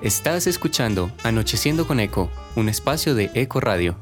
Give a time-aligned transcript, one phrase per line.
[0.00, 3.98] Estás escuchando Anocheciendo con Eco, un espacio de Eco Radio.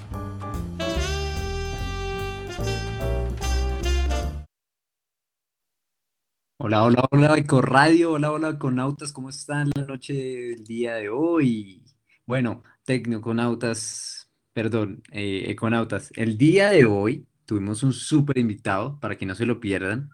[6.59, 11.09] Hola, hola, hola, Eco Radio, hola, hola, Econautas, ¿cómo están la noche del día de
[11.09, 11.83] hoy?
[12.27, 19.25] Bueno, Tecnoconautas, perdón, eh, Econautas, el día de hoy tuvimos un súper invitado, para que
[19.25, 20.11] no se lo pierdan.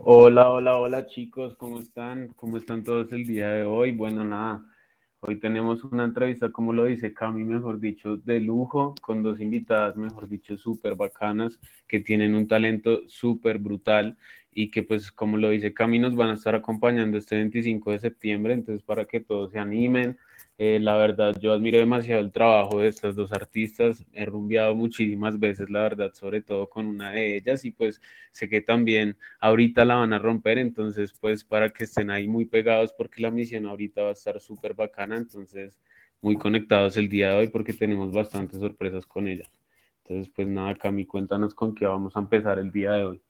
[0.00, 2.28] Hola, hola, hola chicos, ¿cómo están?
[2.36, 3.90] ¿Cómo están todos el día de hoy?
[3.90, 4.64] Bueno, nada,
[5.20, 9.96] hoy tenemos una entrevista, como lo dice Cami, mejor dicho, de lujo, con dos invitadas,
[9.96, 14.16] mejor dicho, súper bacanas, que tienen un talento súper brutal
[14.52, 17.98] y que pues como lo dice Cami, nos van a estar acompañando este 25 de
[17.98, 20.16] septiembre, entonces para que todos se animen,
[20.60, 24.04] eh, la verdad, yo admiro demasiado el trabajo de estas dos artistas.
[24.12, 28.00] He rumbeado muchísimas veces, la verdad, sobre todo con una de ellas y pues
[28.32, 32.44] sé que también ahorita la van a romper, entonces pues para que estén ahí muy
[32.44, 35.78] pegados porque la misión ahorita va a estar súper bacana, entonces
[36.20, 39.48] muy conectados el día de hoy porque tenemos bastantes sorpresas con ella.
[40.02, 43.22] Entonces pues nada, Cami, cuéntanos con qué vamos a empezar el día de hoy.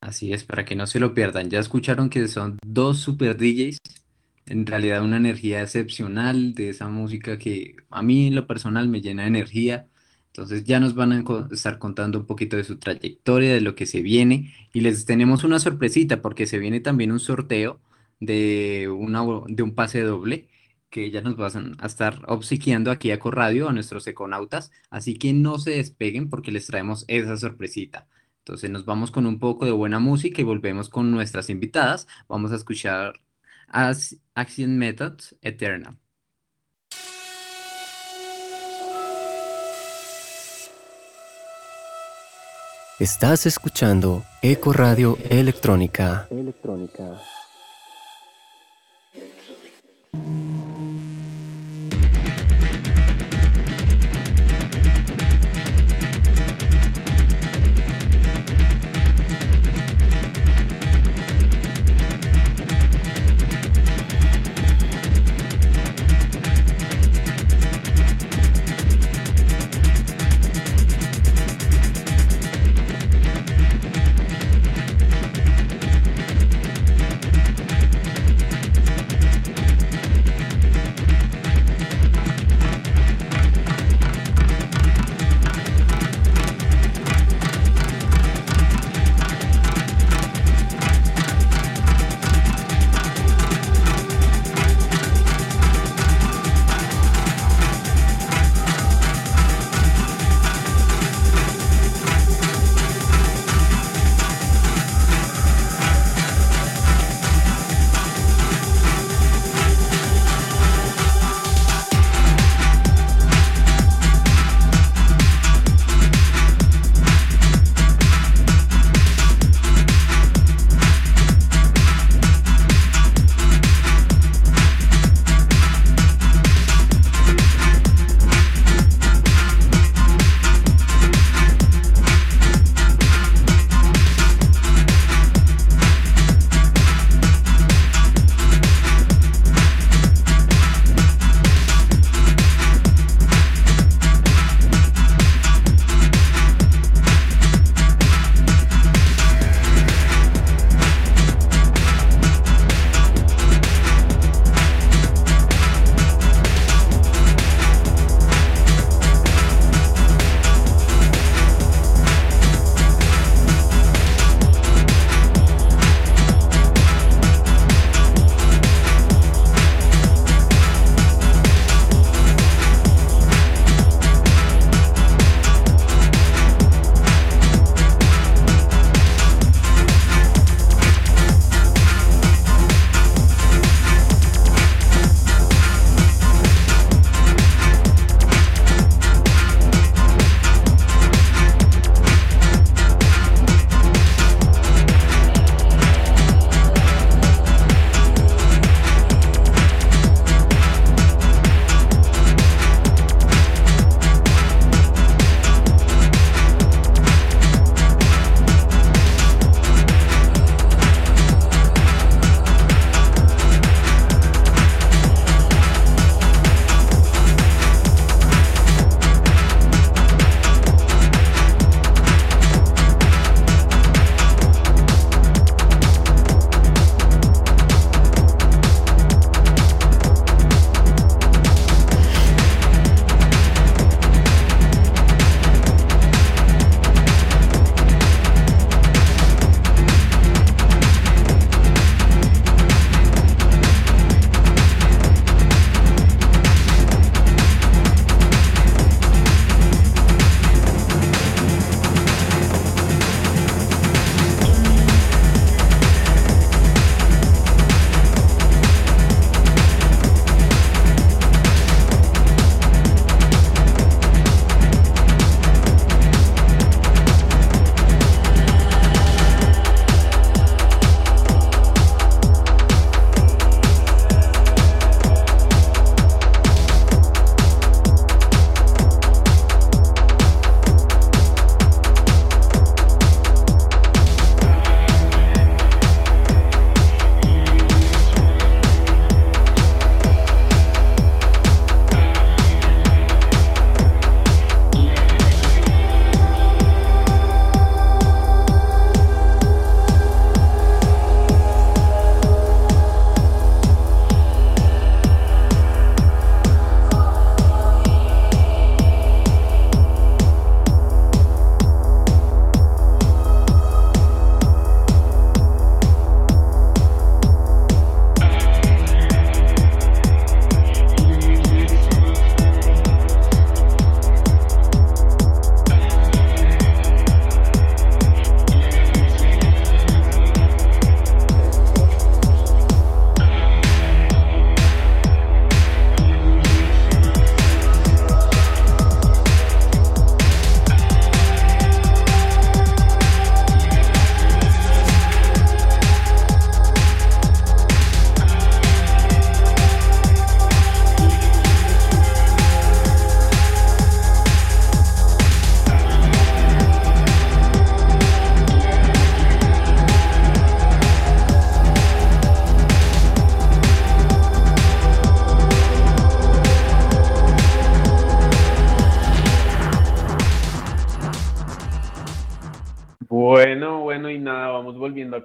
[0.00, 1.50] Así es, para que no se lo pierdan.
[1.50, 3.78] Ya escucharon que son dos super DJs
[4.46, 9.00] en realidad una energía excepcional de esa música que a mí en lo personal me
[9.00, 9.88] llena de energía.
[10.26, 13.86] Entonces ya nos van a estar contando un poquito de su trayectoria, de lo que
[13.86, 17.80] se viene y les tenemos una sorpresita porque se viene también un sorteo
[18.20, 20.48] de, una, de un pase doble
[20.90, 25.32] que ya nos van a estar obsequiando aquí a Corradio, a nuestros econautas, así que
[25.32, 28.08] no se despeguen porque les traemos esa sorpresita.
[28.40, 32.08] Entonces nos vamos con un poco de buena música y volvemos con nuestras invitadas.
[32.28, 33.20] Vamos a escuchar
[33.72, 35.96] as Action Methods Eternal.
[43.00, 46.28] Estás escuchando Eco Radio Electrónica.
[46.30, 47.20] Electrónica.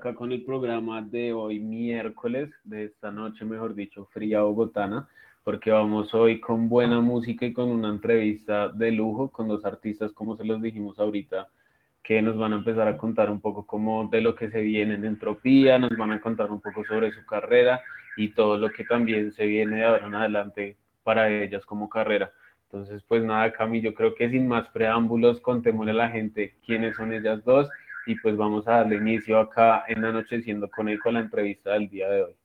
[0.08, 5.08] Acá con el programa de hoy miércoles, de esta noche, mejor dicho, fría bogotana,
[5.44, 10.12] porque vamos hoy con buena música y con una entrevista de lujo con dos artistas,
[10.14, 11.50] como se los dijimos ahorita,
[12.04, 14.96] que nos van a empezar a contar un poco como de lo que se viene
[14.96, 17.82] en Entropía, nos van a contar un poco sobre su carrera
[18.16, 22.32] y todo lo que también se viene de ahora en adelante para ellas como carrera.
[22.72, 26.96] Entonces, pues nada, Cami, yo creo que sin más preámbulos, contémosle a la gente quiénes
[26.96, 27.70] son ellas dos
[28.08, 31.90] y pues vamos a darle inicio acá en Anocheciendo con Eco a la entrevista del
[31.90, 32.36] día de hoy.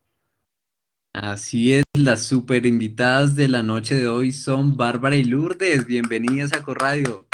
[1.15, 5.87] Así es, las super invitadas de la noche de hoy son Bárbara y Lourdes.
[5.87, 7.27] Bienvenidas a Corradio.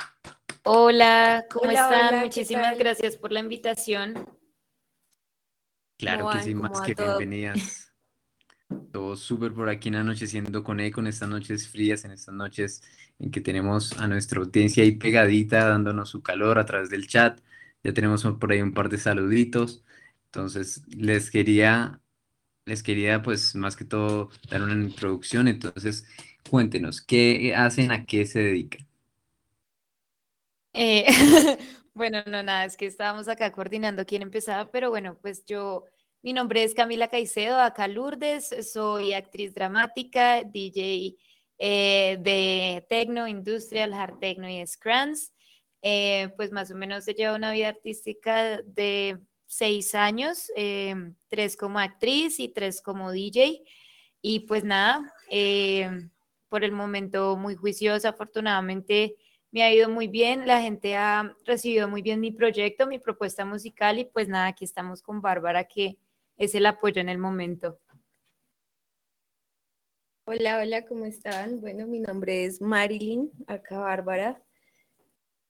[0.64, 2.20] Hola, ¿cómo están?
[2.20, 4.14] Muchísimas gracias por la invitación.
[5.96, 7.94] Claro que sí, más que bienvenidas.
[8.92, 12.82] Todo súper por aquí en Anocheciendo con Eco, en estas noches frías, en estas noches
[13.18, 17.40] en que tenemos a nuestra audiencia ahí pegadita, dándonos su calor a través del chat.
[17.88, 19.82] Ya tenemos por ahí un par de saluditos.
[20.26, 22.02] Entonces, les quería,
[22.66, 25.48] les quería pues más que todo dar una introducción.
[25.48, 26.06] Entonces,
[26.50, 27.90] cuéntenos, ¿qué hacen?
[27.90, 28.86] ¿A qué se dedican?
[30.74, 31.06] Eh,
[31.94, 35.86] bueno, no, nada, es que estábamos acá coordinando quién empezaba, pero bueno, pues yo
[36.20, 41.16] mi nombre es Camila Caicedo, acá Lourdes, soy actriz dramática, DJ
[41.56, 45.32] eh, de techno, industrial, hard techno y scrans.
[45.82, 50.94] Eh, pues más o menos he llevado una vida artística de seis años, eh,
[51.28, 53.62] tres como actriz y tres como DJ.
[54.20, 55.12] Y pues nada,
[56.48, 59.16] por el momento muy juiciosa, afortunadamente
[59.50, 63.44] me ha ido muy bien, la gente ha recibido muy bien mi proyecto, mi propuesta
[63.44, 65.98] musical y pues nada, aquí estamos con Bárbara que
[66.36, 67.80] es el apoyo en el momento.
[70.24, 71.60] Hola, hola, ¿cómo están?
[71.60, 74.42] Bueno, mi nombre es Marilyn, acá Bárbara.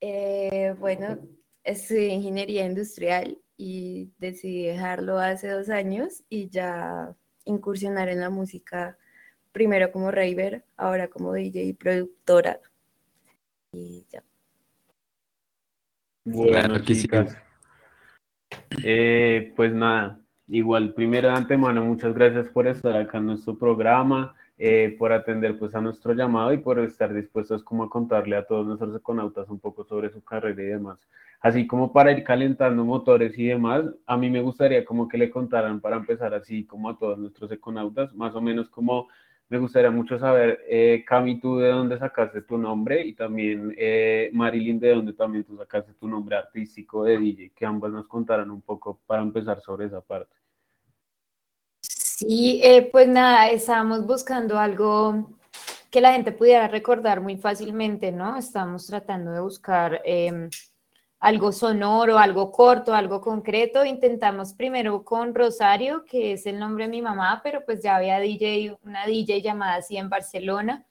[0.01, 1.19] Eh, bueno,
[1.65, 7.15] estudié ingeniería industrial y decidí dejarlo hace dos años y ya
[7.45, 8.97] incursionar en la música,
[9.53, 12.61] primero como raver, ahora como DJ y productora.
[13.73, 14.23] Y ya.
[16.25, 17.37] Bueno, chicas.
[18.85, 24.35] Eh, pues nada, Igual, primero de antemano, muchas gracias por estar acá en nuestro programa,
[24.59, 28.45] eh, por atender pues a nuestro llamado y por estar dispuestos como a contarle a
[28.45, 30.99] todos nuestros econautas un poco sobre su carrera y demás.
[31.41, 35.31] Así como para ir calentando motores y demás, a mí me gustaría como que le
[35.31, 39.09] contaran para empezar así como a todos nuestros econautas, más o menos como
[39.51, 44.31] me gustaría mucho saber, eh, Cami, tú de dónde sacaste tu nombre y también eh,
[44.35, 48.51] Marilyn, de dónde también tú sacaste tu nombre artístico de DJ, que ambas nos contaran
[48.51, 50.38] un poco para empezar sobre esa parte.
[52.19, 55.31] Sí, eh, pues nada, estábamos buscando algo
[55.89, 58.37] que la gente pudiera recordar muy fácilmente, ¿no?
[58.37, 60.51] Estábamos tratando de buscar em,
[61.21, 63.85] algo sonoro, algo corto, algo concreto.
[63.85, 68.19] Intentamos primero con Rosario, que es el nombre de mi mamá, pero pues ya había
[68.19, 70.87] DJ, una DJ llamada así en Barcelona.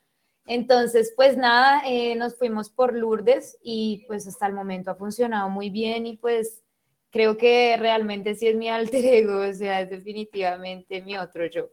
[0.46, 5.50] Entonces, pues nada, eh, nos fuimos por Lourdes y pues hasta el momento ha funcionado
[5.50, 6.64] muy bien y pues
[7.12, 11.70] creo que realmente sí es mi alter ego, o sea, es definitivamente mi otro yo.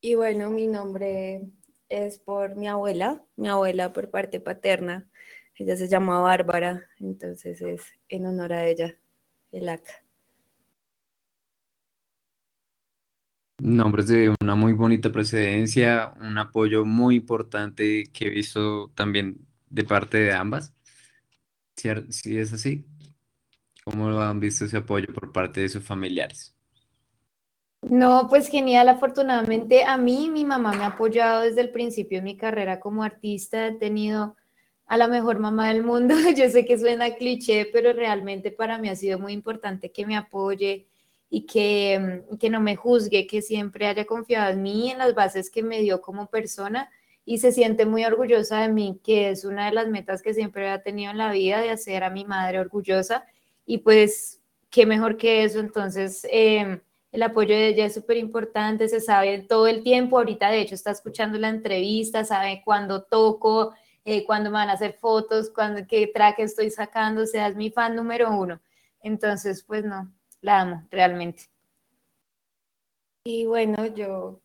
[0.00, 1.42] Y bueno, mi nombre
[1.88, 5.08] es por mi abuela, mi abuela por parte paterna
[5.58, 8.96] ella se llama Bárbara, entonces es en honor a ella,
[9.50, 9.92] el ACA.
[13.60, 19.82] Nombres de una muy bonita precedencia, un apoyo muy importante que he visto también de
[19.82, 20.72] parte de ambas.
[21.78, 22.84] Si es así,
[23.84, 26.54] ¿cómo lo han visto ese apoyo por parte de sus familiares?
[27.82, 32.24] No, pues genial, afortunadamente a mí mi mamá me ha apoyado desde el principio en
[32.24, 34.36] mi carrera como artista, he tenido
[34.86, 36.14] a la mejor mamá del mundo.
[36.36, 40.16] Yo sé que suena cliché, pero realmente para mí ha sido muy importante que me
[40.16, 40.88] apoye
[41.30, 45.14] y que, mm, que no me juzgue, que siempre haya confiado en mí, en las
[45.14, 46.90] bases que me dio como persona
[47.28, 50.70] y se siente muy orgullosa de mí, que es una de las metas que siempre
[50.70, 53.26] ha tenido en la vida, de hacer a mi madre orgullosa.
[53.66, 55.60] Y pues, qué mejor que eso.
[55.60, 56.80] Entonces, em,
[57.12, 60.16] el apoyo de ella es súper importante, se sabe todo el tiempo.
[60.16, 63.74] Ahorita, de hecho, está escuchando la entrevista, sabe cuándo toco,
[64.06, 67.56] eh, cuando me van a hacer fotos, cuando, qué traje estoy sacando, o sea, es
[67.56, 68.58] mi fan número uno.
[69.02, 71.42] Entonces, pues no, la amo realmente.
[73.24, 74.40] Y bueno, yo,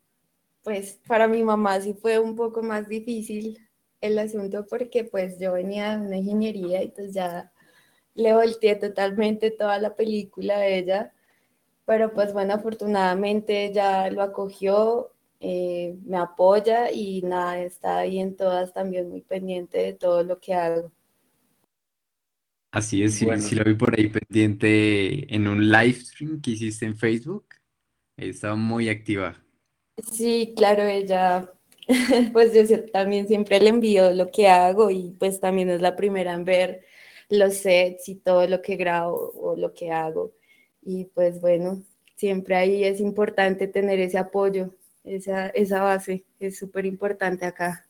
[0.63, 3.59] pues para mi mamá sí fue un poco más difícil
[4.01, 7.51] el asunto porque pues yo venía de una ingeniería y pues ya
[8.15, 11.13] le volteé totalmente toda la película de ella,
[11.85, 18.35] pero pues bueno, afortunadamente ella lo acogió, eh, me apoya y nada, está ahí en
[18.35, 20.91] todas también muy pendiente de todo lo que hago.
[22.71, 26.51] Así es, sí, Bueno, sí lo vi por ahí pendiente en un live stream que
[26.51, 27.45] hiciste en Facebook.
[28.17, 29.42] Estaba muy activa.
[30.01, 31.51] Sí, claro, ella,
[32.33, 36.33] pues yo también siempre le envío lo que hago y pues también es la primera
[36.33, 36.85] en ver
[37.29, 40.33] los sets y todo lo que grabo o lo que hago.
[40.81, 41.83] Y pues bueno,
[42.15, 47.85] siempre ahí es importante tener ese apoyo, esa, esa base es súper importante acá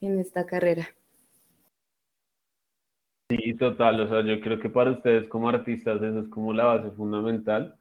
[0.00, 0.88] en esta carrera.
[3.28, 6.64] Sí, total, o sea, yo creo que para ustedes como artistas eso es como la
[6.64, 7.79] base fundamental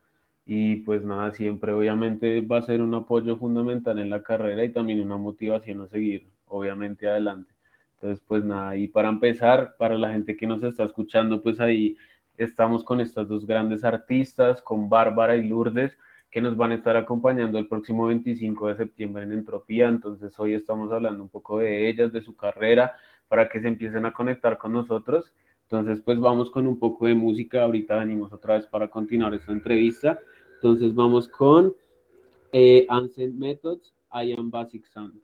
[0.51, 4.70] y pues nada, siempre obviamente va a ser un apoyo fundamental en la carrera y
[4.70, 7.53] también una motivación a seguir, obviamente, adelante.
[7.94, 11.96] Entonces, pues nada, y para empezar, para la gente que nos está escuchando, pues ahí
[12.36, 15.96] estamos con estas dos grandes artistas, con Bárbara y Lourdes,
[16.32, 19.88] que nos van a estar acompañando el próximo 25 de septiembre en Entropía.
[19.88, 22.96] Entonces, hoy estamos hablando un poco de ellas, de su carrera
[23.27, 25.32] para que se empiecen a conectar con nosotros.
[25.72, 27.62] Entonces, pues vamos con un poco de música.
[27.62, 30.20] Ahorita venimos otra vez para continuar esta entrevista.
[30.62, 31.74] Entonces, vamos con
[32.51, 35.22] eh, Ancient Methods, I Am Basic Sound.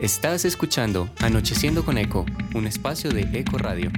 [0.00, 3.90] Estás escuchando Anocheciendo con Eco, un espacio de Eco Radio.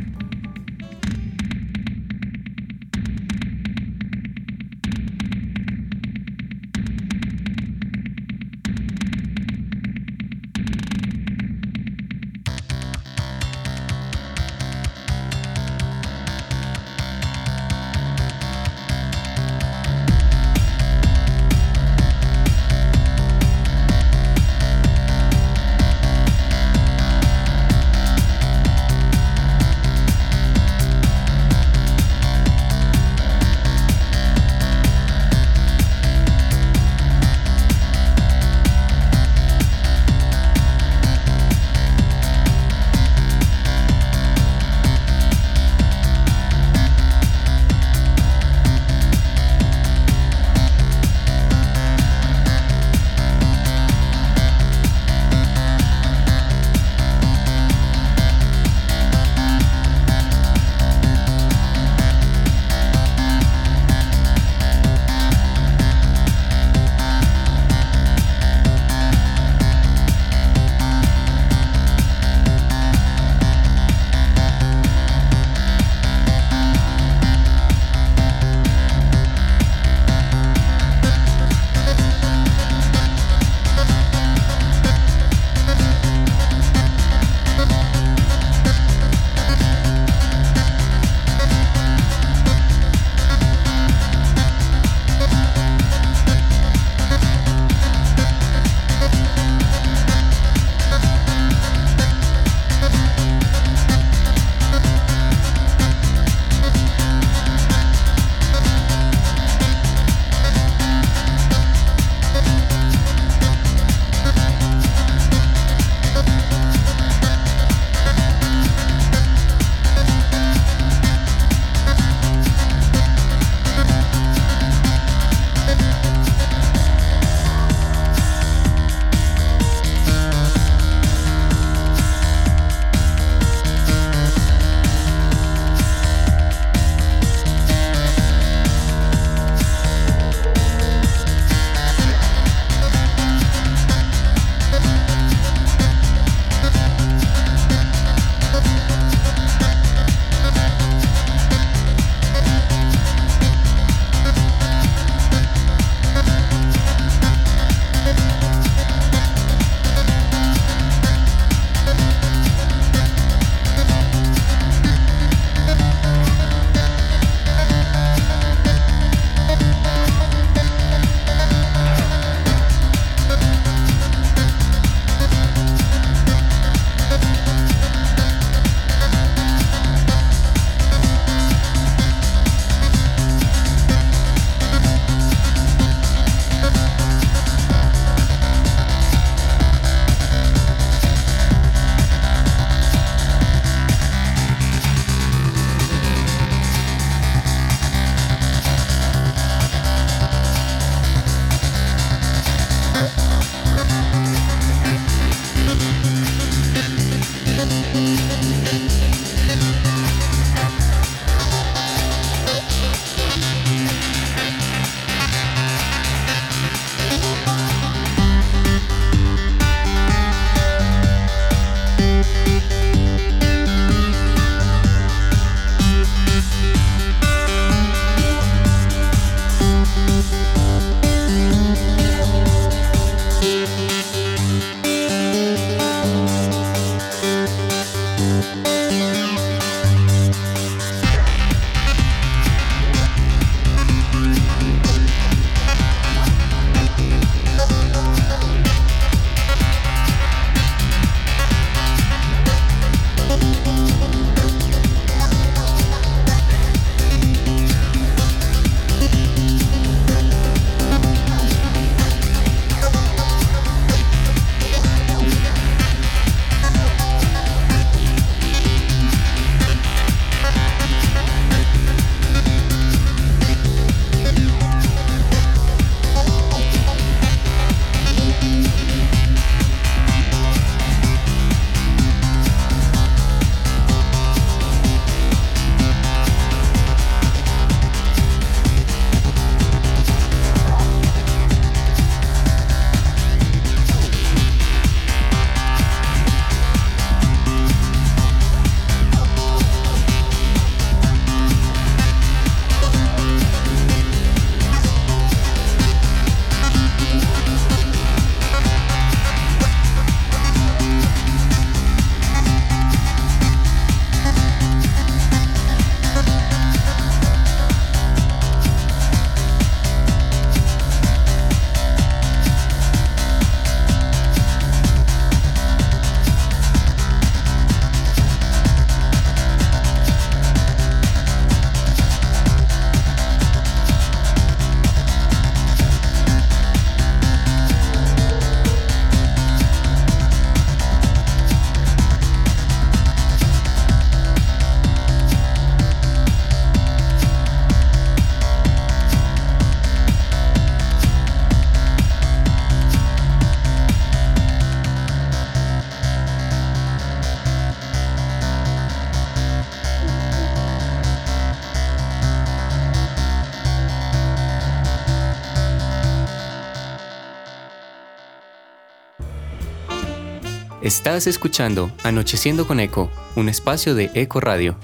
[370.88, 374.78] Estás escuchando Anocheciendo con Eco, un espacio de Eco Radio.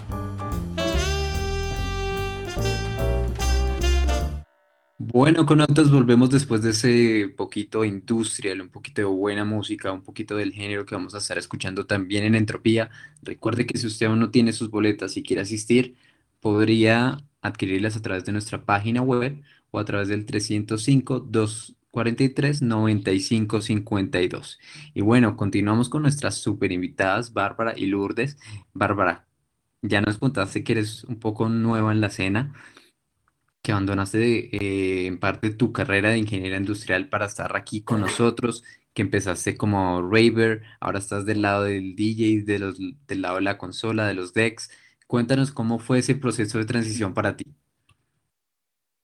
[4.98, 10.02] Bueno, con nosotros volvemos después de ese poquito industrial, un poquito de buena música, un
[10.02, 12.90] poquito del género que vamos a estar escuchando también en Entropía.
[13.22, 15.96] Recuerde que si usted aún no tiene sus boletas y quiere asistir,
[16.38, 20.26] podría adquirirlas a través de nuestra página web o a través del
[21.94, 24.58] 305-243-9552.
[24.94, 28.38] Y bueno, continuamos con nuestras super invitadas, Bárbara y Lourdes.
[28.72, 29.26] Bárbara,
[29.82, 32.52] ya nos contaste que eres un poco nueva en la escena
[33.64, 38.62] que abandonaste eh, en parte tu carrera de ingeniera industrial para estar aquí con nosotros,
[38.92, 43.42] que empezaste como raver, ahora estás del lado del DJ, de los, del lado de
[43.42, 44.70] la consola, de los decks.
[45.06, 47.46] Cuéntanos cómo fue ese proceso de transición para ti.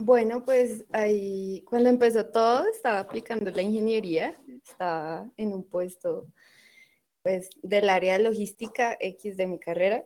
[0.02, 4.34] Bueno, pues ahí cuando empezó todo estaba aplicando la ingeniería,
[4.64, 6.26] estaba en un puesto
[7.22, 10.02] pues del área logística X de mi carrera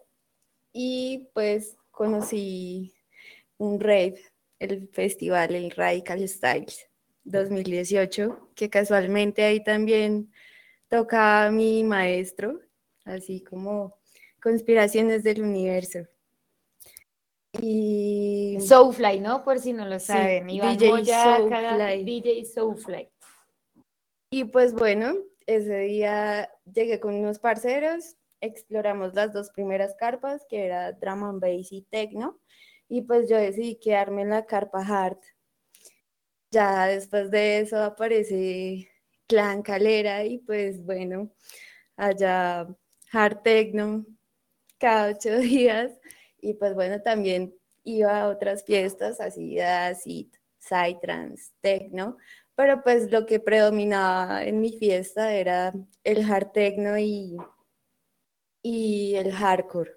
[0.73, 2.93] y pues conocí
[3.57, 4.21] un rave
[4.59, 6.89] el festival, el Radical Styles
[7.23, 10.33] 2018, que casualmente ahí también
[10.89, 12.61] tocaba mi maestro,
[13.05, 13.97] así como
[14.43, 16.09] Conspiraciones del Universo.
[17.61, 19.45] Y Soulfly, ¿no?
[19.45, 20.47] Por si no lo saben.
[20.47, 22.05] DJ Soulfly.
[22.05, 23.11] DJ Soulfly.
[24.31, 25.15] Y pues bueno,
[25.47, 31.41] ese día llegué con unos parceros, exploramos las dos primeras carpas, que era Drum and
[31.41, 32.41] Bass y Techno
[32.89, 35.19] y pues yo decidí quedarme en la carpa hard.
[36.51, 38.89] Ya después de eso aparece
[39.27, 41.31] Clan Calera y pues bueno,
[41.97, 42.69] allá
[43.13, 44.07] hard techno
[44.79, 45.93] cada ocho días
[46.45, 47.55] y pues bueno, también
[47.85, 50.29] iba a otras fiestas, así acid,
[50.59, 52.19] psytrance, techno,
[52.55, 55.73] pero pues lo que predominaba en mi fiesta era
[56.05, 57.37] el hard techno y,
[58.63, 59.93] y el hardcore.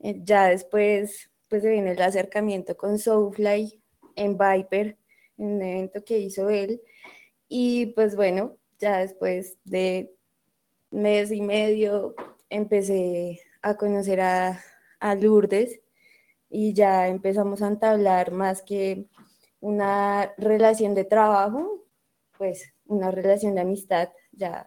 [0.00, 3.82] Eh, ya después pues viene el acercamiento con Soulfly
[4.16, 4.96] en Viper,
[5.36, 6.80] en un evento que hizo él.
[7.48, 10.10] Y pues bueno, ya después de
[10.90, 12.14] mes y medio
[12.48, 14.60] empecé a conocer a,
[15.00, 15.80] a Lourdes
[16.48, 19.06] y ya empezamos a entablar más que
[19.60, 21.84] una relación de trabajo,
[22.38, 24.66] pues una relación de amistad, ya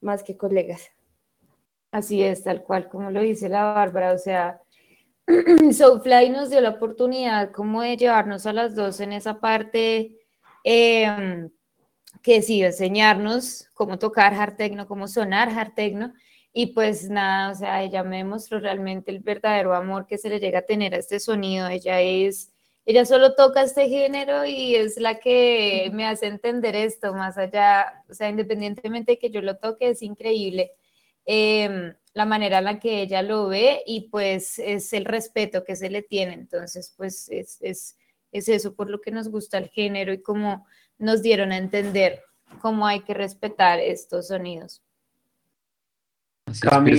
[0.00, 0.90] más que colegas.
[1.90, 4.60] Así es, tal cual como lo dice la Bárbara, o sea,
[5.72, 10.16] Soulfly nos dio la oportunidad como de llevarnos a las dos en esa parte
[10.64, 11.50] em,
[12.22, 16.12] que sí, enseñarnos cómo tocar hard techno, cómo sonar hard techno.
[16.52, 20.40] Y pues nada, o sea, ella me mostró realmente el verdadero amor que se le
[20.40, 21.68] llega a tener a este sonido.
[21.68, 22.52] Ella es,
[22.86, 28.02] ella solo toca este género y es la que me hace entender esto, más allá,
[28.08, 30.72] o sea, independientemente de que yo lo toque, es increíble.
[31.26, 35.76] Em, la manera en la que ella lo ve y pues es el respeto que
[35.76, 36.32] se le tiene.
[36.34, 37.98] Entonces, pues es, es,
[38.32, 40.66] es eso por lo que nos gusta el género y cómo
[40.98, 42.22] nos dieron a entender
[42.60, 44.82] cómo hay que respetar estos sonidos.
[46.70, 46.92] A mí,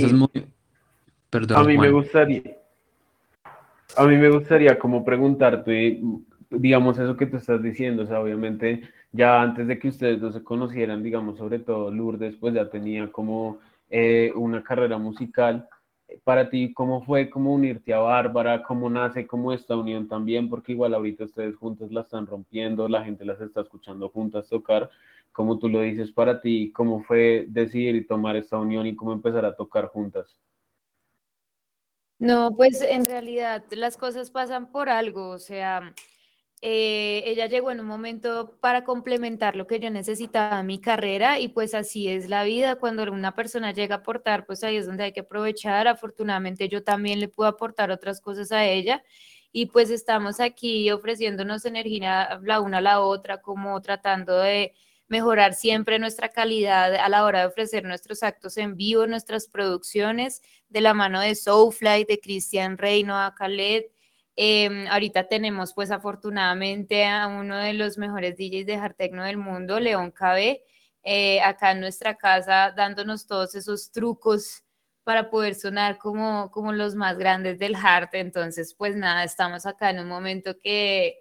[1.29, 2.41] Perdón, a mí me gustaría,
[3.95, 6.01] a mí me gustaría como preguntarte,
[6.49, 8.81] digamos, eso que tú estás diciendo, o sea, obviamente
[9.11, 13.11] ya antes de que ustedes dos se conocieran, digamos, sobre todo Lourdes, pues ya tenía
[13.11, 13.59] como
[13.89, 15.67] eh, una carrera musical.
[16.23, 18.63] Para ti, ¿cómo fue cómo unirte a Bárbara?
[18.63, 20.49] ¿Cómo nace como esta unión también?
[20.49, 24.89] Porque igual ahorita ustedes juntos la están rompiendo, la gente las está escuchando juntas tocar.
[25.31, 29.13] Como tú lo dices, para ti, ¿cómo fue decidir y tomar esta unión y cómo
[29.13, 30.39] empezar a tocar juntas?
[32.19, 35.93] No, pues en realidad las cosas pasan por algo, o sea,
[36.61, 41.39] eh, ella llegó en un momento para complementar lo que yo necesitaba en mi carrera
[41.39, 44.85] y pues así es la vida, cuando una persona llega a aportar, pues ahí es
[44.85, 49.03] donde hay que aprovechar, afortunadamente yo también le puedo aportar otras cosas a ella
[49.51, 54.73] y pues estamos aquí ofreciéndonos energía la una a la otra, como tratando de
[55.07, 60.41] mejorar siempre nuestra calidad a la hora de ofrecer nuestros actos en vivo, nuestras producciones,
[60.69, 63.85] de la mano de Soulfly, de Cristian Reino, a Khaled,
[64.41, 69.35] Em, ahorita tenemos pues afortunadamente a uno de los mejores DJs de hard techno del
[69.35, 70.61] mundo, León KB,
[71.03, 74.63] eh, acá en nuestra casa dándonos todos esos trucos
[75.03, 78.11] para poder sonar como, como los más grandes del hard.
[78.13, 81.17] Entonces, pues nada, estamos acá en un momento que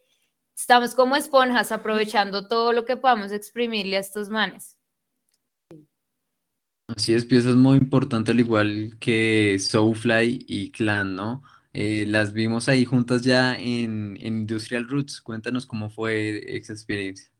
[0.55, 4.77] estamos como esponjas aprovechando todo lo que podamos exprimirle a estos manes.
[6.87, 11.43] Así es, piezas muy importante al igual que Soulfly y Clan, ¿no?
[11.73, 15.21] Eh, las vimos ahí juntas ya en, Industrial Roots.
[15.21, 17.31] Cuéntanos cómo fue esa experiencia.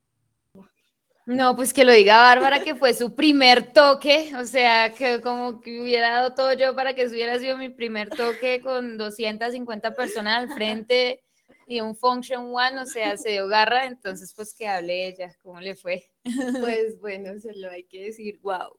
[1.27, 5.61] No, pues que lo diga Bárbara, que fue su primer toque, o sea, que como
[5.61, 9.95] que hubiera dado todo yo para que eso hubiera sido mi primer toque con 250
[9.95, 11.23] personas al frente
[11.67, 15.61] y un Function One, o sea, se dio garra, entonces pues que hable ella, ¿cómo
[15.61, 16.11] le fue?
[16.61, 18.75] Pues bueno, solo hay que decir, wow,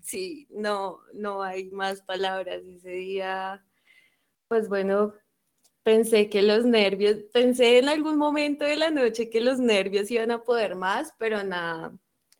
[0.00, 3.62] sí, no, no hay más palabras ese día.
[4.52, 5.14] Pues bueno,
[5.82, 10.30] pensé que los nervios, pensé en algún momento de la noche que los nervios iban
[10.30, 11.96] a poder más, pero nada,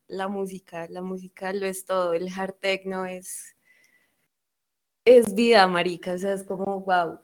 [0.09, 3.57] la música, la música lo es todo, el hard techno es,
[5.05, 7.21] es vida, marica, o sea, es como, wow,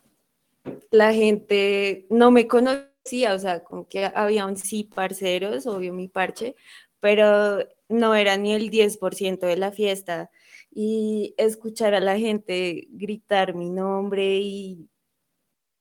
[0.91, 6.09] la gente no me conocía, o sea, como que había un sí parceros, obvio mi
[6.09, 6.57] parche,
[7.01, 10.31] pero no era ni el 10% de la fiesta.
[10.71, 14.89] Y escuchar a la gente gritar mi nombre y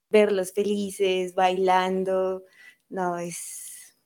[0.09, 2.43] verlos felices, bailando,
[2.89, 3.97] no, es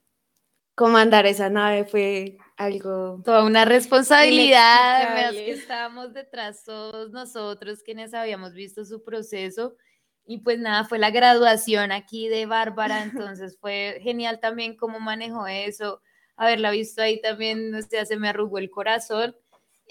[0.75, 8.13] comandar esa nave fue algo Toda una responsabilidad, además que estábamos detrás todos nosotros quienes
[8.13, 9.75] habíamos visto su proceso.
[10.25, 13.03] Y pues nada, fue la graduación aquí de Bárbara,
[13.37, 16.01] entonces fue genial también cómo manejó eso,
[16.35, 19.35] haberla visto ahí también, o sea, se me arrugó el corazón.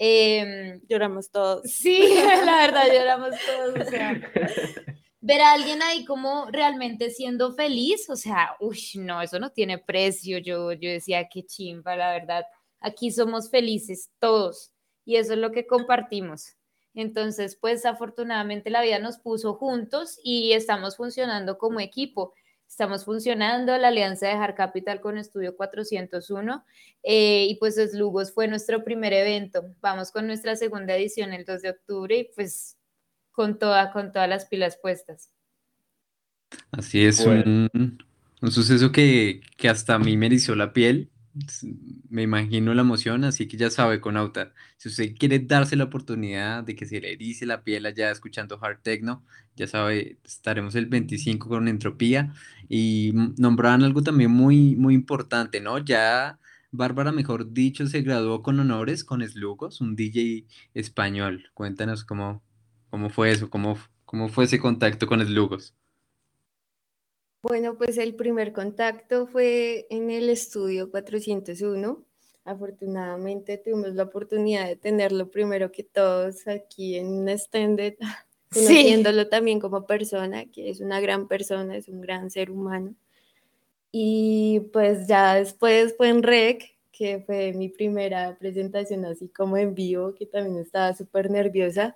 [0.03, 1.61] Em, lloramos todos.
[1.69, 1.99] Sí,
[2.43, 3.87] la verdad, lloramos todos.
[3.87, 4.19] O sea,
[5.21, 9.77] ver a alguien ahí como realmente siendo feliz, o sea, uy, no, eso no tiene
[9.77, 10.39] precio.
[10.39, 12.45] Yo, yo decía, qué chimba, la verdad.
[12.79, 14.71] Aquí somos felices todos
[15.05, 16.55] y eso es lo que compartimos.
[16.95, 22.33] Entonces, pues afortunadamente la vida nos puso juntos y estamos funcionando como equipo.
[22.71, 26.65] Estamos funcionando la alianza de Hard Capital con Estudio 401
[27.03, 29.75] eh, y pues Lugos fue nuestro primer evento.
[29.81, 32.77] Vamos con nuestra segunda edición el 2 de octubre y pues
[33.31, 35.33] con, toda, con todas las pilas puestas.
[36.71, 37.43] Así es, Bueno.
[37.73, 37.97] un,
[38.41, 41.10] un suceso que, que hasta a mí me erizó la piel.
[42.09, 46.63] Me imagino la emoción, así que ya sabe, Conauta, si usted quiere darse la oportunidad
[46.63, 49.23] de que se le erice la piel allá escuchando hard techno,
[49.55, 52.33] ya sabe, estaremos el 25 con Entropía
[52.67, 55.77] y nombraban algo también muy, muy importante, ¿no?
[55.79, 56.39] Ya
[56.71, 61.51] Bárbara, mejor dicho, se graduó con honores con Slugos, un DJ español.
[61.53, 62.43] Cuéntanos cómo,
[62.89, 65.75] cómo fue eso, cómo, cómo fue ese contacto con Slugos.
[67.43, 72.03] Bueno, pues el primer contacto fue en el estudio 401.
[72.45, 77.95] Afortunadamente tuvimos la oportunidad de tenerlo primero que todos aquí en un extended,
[78.51, 78.65] Sí.
[78.65, 82.93] conociéndolo también como persona, que es una gran persona, es un gran ser humano.
[83.91, 89.73] Y pues ya después fue en REC, que fue mi primera presentación así como en
[89.75, 91.95] vivo, que también estaba súper nerviosa,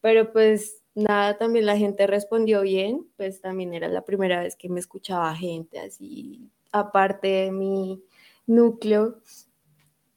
[0.00, 4.68] pero pues nada, también la gente respondió bien, pues también era la primera vez que
[4.68, 8.02] me escuchaba gente así, aparte de mi
[8.46, 9.20] núcleo.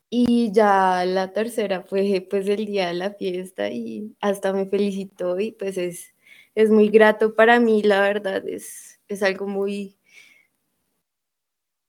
[0.09, 5.39] Y ya la tercera fue pues el día de la fiesta y hasta me felicitó
[5.39, 6.13] y pues es,
[6.53, 9.97] es muy grato para mí, la verdad, es, es algo muy,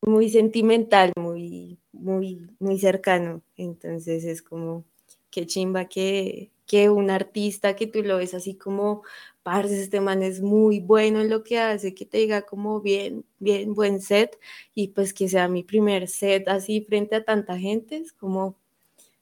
[0.03, 3.43] muy sentimental, muy, muy, muy cercano.
[3.57, 4.85] Entonces es como,
[5.31, 9.03] qué chimba que, que un artista que tú lo ves así como,
[9.43, 13.25] parce, este man es muy bueno en lo que hace, que te diga como bien,
[13.39, 14.39] bien, buen set,
[14.75, 18.57] y pues que sea mi primer set así frente a tanta gente, es como,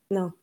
[0.08, 0.36] no,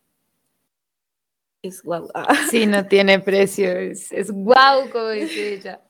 [1.62, 2.10] es guau.
[2.50, 5.82] Sí, no tiene precio, es, es guau, como dice ella.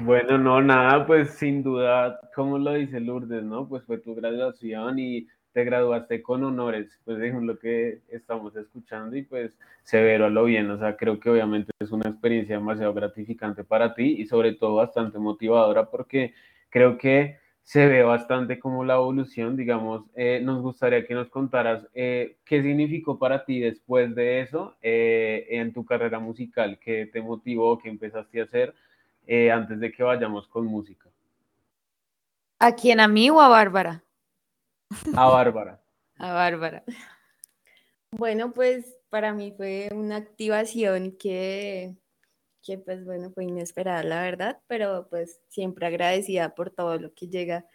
[0.00, 3.68] Bueno, no, nada, pues sin duda, como lo dice Lourdes, ¿no?
[3.68, 9.16] Pues fue tu graduación y te graduaste con honores, pues es lo que estamos escuchando
[9.16, 12.92] y pues severo a lo bien, o sea, creo que obviamente es una experiencia demasiado
[12.92, 16.34] gratificante para ti y sobre todo bastante motivadora porque
[16.70, 21.86] creo que se ve bastante como la evolución, digamos, eh, nos gustaría que nos contaras
[21.94, 27.22] eh, qué significó para ti después de eso eh, en tu carrera musical, qué te
[27.22, 28.74] motivó, qué empezaste a hacer
[29.28, 31.08] eh, antes de que vayamos con música.
[32.58, 32.98] ¿A quién?
[32.98, 34.02] ¿A mí o a Bárbara?
[35.16, 35.82] A Bárbara.
[36.18, 36.84] A Bárbara.
[38.10, 41.96] Bueno, pues para mí fue una activación que,
[42.62, 47.28] que pues bueno, fue inesperada, la verdad, pero pues siempre agradecida por todo lo que
[47.28, 47.66] llega.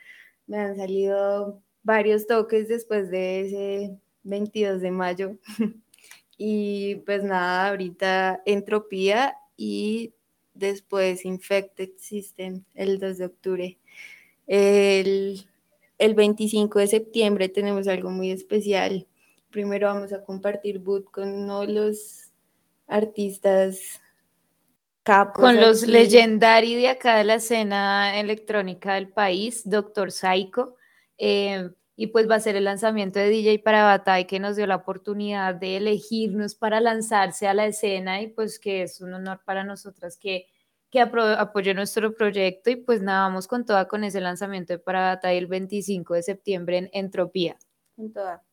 [0.48, 5.38] Me han salido varios toques después de ese 22 de mayo
[6.38, 10.14] y pues nada, ahorita Entropía y
[10.54, 13.78] después Infected System el 2 de octubre.
[14.48, 15.49] El,
[16.00, 19.06] el 25 de septiembre tenemos algo muy especial.
[19.52, 22.32] Primero vamos a compartir boot con uno de los
[22.88, 24.02] artistas
[25.04, 25.44] capos.
[25.44, 25.92] Con los aquí.
[25.92, 30.76] legendari de acá de la escena electrónica del país, Doctor Psycho.
[31.18, 34.66] Eh, y pues va a ser el lanzamiento de DJ para Batay que nos dio
[34.66, 39.42] la oportunidad de elegirnos para lanzarse a la escena y pues que es un honor
[39.44, 40.48] para nosotras que,
[40.92, 45.02] que apoye nuestro proyecto y pues nada, vamos con toda con ese lanzamiento de para
[45.02, 47.58] Batay el 25 de septiembre en Entropía.
[47.96, 48.44] Con toda.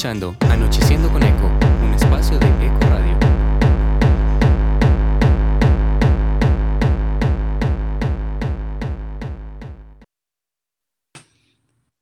[0.05, 1.47] Anocheciendo con Eco,
[1.81, 3.17] un espacio de Eco Radio.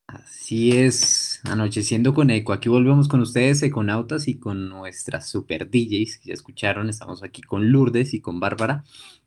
[0.06, 2.54] Así es, anocheciendo con Eco.
[2.54, 6.88] Aquí volvemos con ustedes, Econautas, y con nuestras super DJs ya escucharon.
[6.88, 8.82] Estamos aquí con Lourdes y con Bárbara.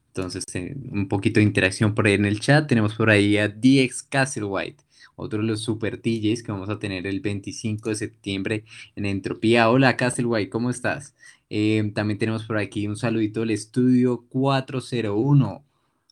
[0.07, 2.67] Entonces, eh, un poquito de interacción por ahí en el chat.
[2.67, 4.83] Tenemos por ahí a DX Castlewhite,
[5.15, 9.69] otro de los super DJs que vamos a tener el 25 de septiembre en Entropía.
[9.69, 11.15] Hola Castlewhite, ¿cómo estás?
[11.49, 15.63] Eh, también tenemos por aquí un saludito del estudio 401.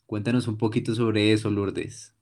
[0.05, 2.13] Cuéntanos un poquito sobre eso, Lourdes.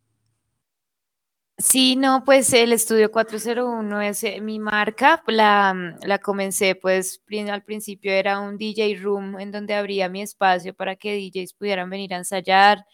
[1.61, 7.21] Sí, no, pues el estudio 401 es eh, mi marca, la, mm, la comencé pues
[7.49, 11.89] al principio era un DJ room en donde abría mi espacio para que DJs pudieran
[11.89, 12.85] venir a ensayar,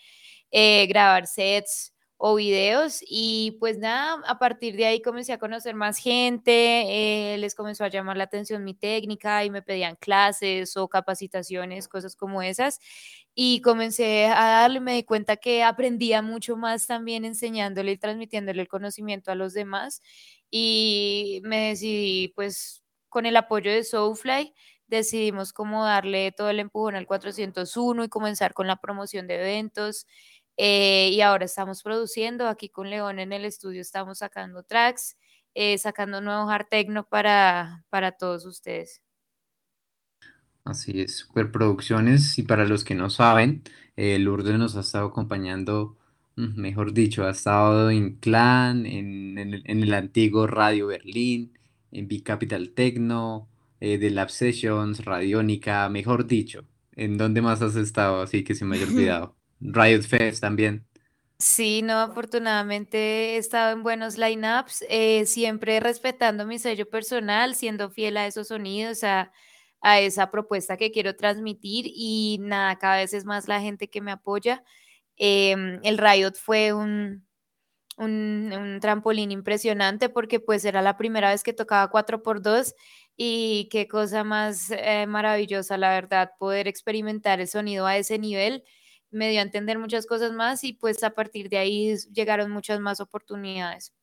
[0.50, 5.76] eh, grabar sets o videos y pues nada, a partir de ahí comencé a conocer
[5.76, 10.78] más gente, eh, les comenzó a llamar la atención mi técnica y me pedían clases
[10.78, 12.80] o capacitaciones, cosas como esas
[13.36, 18.61] y comencé a darle, me di cuenta que aprendía mucho más también enseñándole y transmitiéndole
[18.61, 20.01] el conocimiento a los demás
[20.49, 24.53] y me decidí pues con el apoyo de Soulfly
[24.88, 30.05] decidimos cómo darle todo el empujón al 401 y comenzar con la promoción de eventos
[30.58, 35.18] eh, y ahora estamos produciendo aquí con León en el estudio estamos sacando tracks
[35.56, 39.01] eh, sacando nuevos hard techno para, para todos ustedes.
[40.66, 42.38] Así es, superproducciones.
[42.38, 43.64] Y para los que no saben,
[43.95, 45.97] eh, Lourdes nos ha estado acompañando,
[46.36, 51.58] mm, mejor dicho, ha estado en Clan, en, en el, en el antiguo Radio Berlín,
[51.91, 53.47] en Big Capital Techno,
[53.80, 56.66] eh, de Lab Sessions, Radiónica, mejor dicho.
[56.97, 58.22] ¿En dónde más has estado?
[58.22, 59.36] Así que se me haya olvidado.
[59.74, 60.86] Riot Fest también.
[61.38, 67.89] Sí, no, afortunadamente he estado en buenos lineups, eh, siempre respetando mi sello personal, siendo
[67.89, 69.34] fiel a esos sonidos, a,
[69.82, 73.99] a esa propuesta que quiero transmitir y nada, cada vez es más la gente que
[74.01, 74.63] me apoya.
[75.18, 77.28] Em, el Riot fue un,
[77.97, 82.76] un, un trampolín impresionante porque pues era la primera vez que tocaba 4x2
[83.18, 88.63] y qué cosa más eh, maravillosa, la verdad, poder experimentar el sonido a ese nivel
[89.16, 92.80] me dio a entender muchas cosas más y pues a partir de ahí llegaron muchas
[92.80, 93.93] más oportunidades.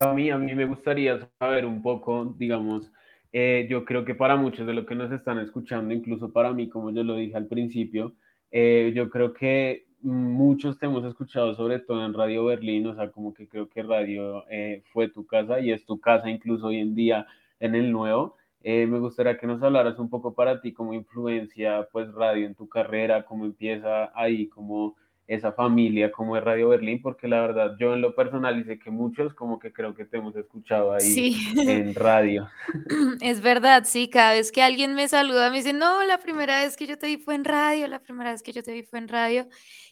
[0.00, 2.92] A mí, a mí me gustaría saber un poco, digamos,
[3.32, 6.68] eh, yo creo que para muchos de los que nos están escuchando, incluso para mí,
[6.68, 8.14] como yo lo dije al principio,
[8.50, 13.10] eh, yo creo que muchos te hemos escuchado, sobre todo en Radio Berlín, o sea,
[13.10, 16.78] como que creo que Radio eh, fue tu casa y es tu casa incluso hoy
[16.78, 17.26] en día
[17.60, 18.37] en el nuevo.
[18.62, 22.54] Eh, me gustaría que nos hablaras un poco para ti cómo influencia pues radio en
[22.54, 24.96] tu carrera, cómo empieza ahí, cómo
[25.28, 28.78] esa familia como es Radio Berlín, porque la verdad yo en lo personal y sé
[28.78, 31.36] que muchos como que creo que te hemos escuchado ahí Sí,
[31.68, 32.48] en radio.
[33.20, 36.78] es verdad, sí, cada vez que alguien me saluda me dice, no, la primera vez
[36.78, 38.98] que yo te vi fue en radio, la primera vez que yo te vi fue
[39.00, 39.46] en radio.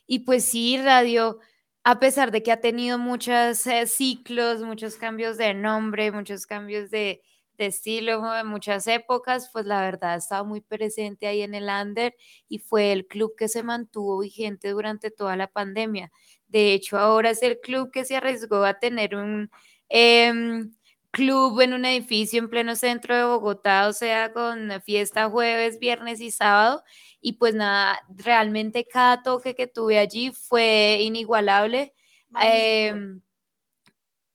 [0.06, 1.38] Y pues sí, radio,
[1.84, 6.90] a pesar de que ha tenido muchos eh, ciclos, muchos cambios de nombre, muchos cambios
[6.90, 7.20] de,
[7.56, 11.68] de estilo, mu- muchas épocas, pues la verdad ha estado muy presente ahí en el
[11.68, 12.14] under
[12.48, 16.10] y fue el club que se mantuvo vigente durante toda la pandemia.
[16.48, 19.50] De hecho, ahora es el club que se arriesgó a tener un...
[19.88, 20.72] em,
[21.10, 26.20] club en un edificio en pleno centro de Bogotá, o sea, con fiesta jueves, viernes
[26.20, 26.82] y sábado.
[27.20, 31.94] Y pues nada, realmente cada toque que tuve allí fue inigualable.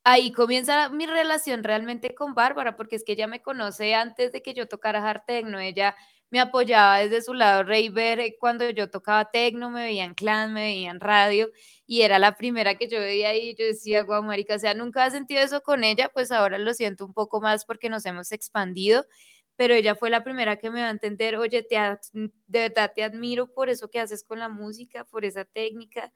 [0.03, 4.41] Ahí comienza mi relación realmente con Bárbara, porque es que ella me conoce antes de
[4.41, 5.95] que yo tocara hard techno, ella
[6.31, 10.53] me apoyaba desde su lado raver eh, cuando yo tocaba techno, me veía en clan,
[10.53, 11.49] me veía en radio
[11.85, 15.05] y era la primera que yo veía ahí yo decía, guau, marica, o sea, nunca
[15.05, 18.31] he sentido eso con ella, pues ahora lo siento un poco más porque nos hemos
[18.31, 19.05] expandido,
[19.57, 21.75] pero ella fue la primera que me va a entender, oye, te
[22.13, 22.29] de
[22.69, 26.11] verdad te admiro por eso que haces con la música, por esa técnica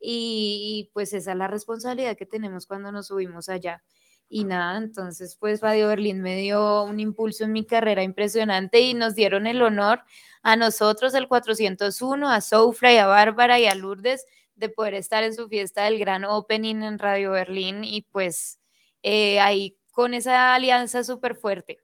[0.00, 3.82] y, y, pues esa es la responsabilidad que tenemos cuando nos subimos allá.
[4.32, 8.94] Y nada, entonces pues Radio Berlín me dio un impulso en mi carrera impresionante y
[8.94, 10.04] nos dieron el honor
[10.42, 15.34] a nosotros, el 401, a Soulfly, a Bárbara y a Lourdes de poder estar en
[15.34, 18.60] su fiesta del gran opening en Radio Berlín y pues
[19.02, 21.80] eh, ahí con esa alianza súper fuerte.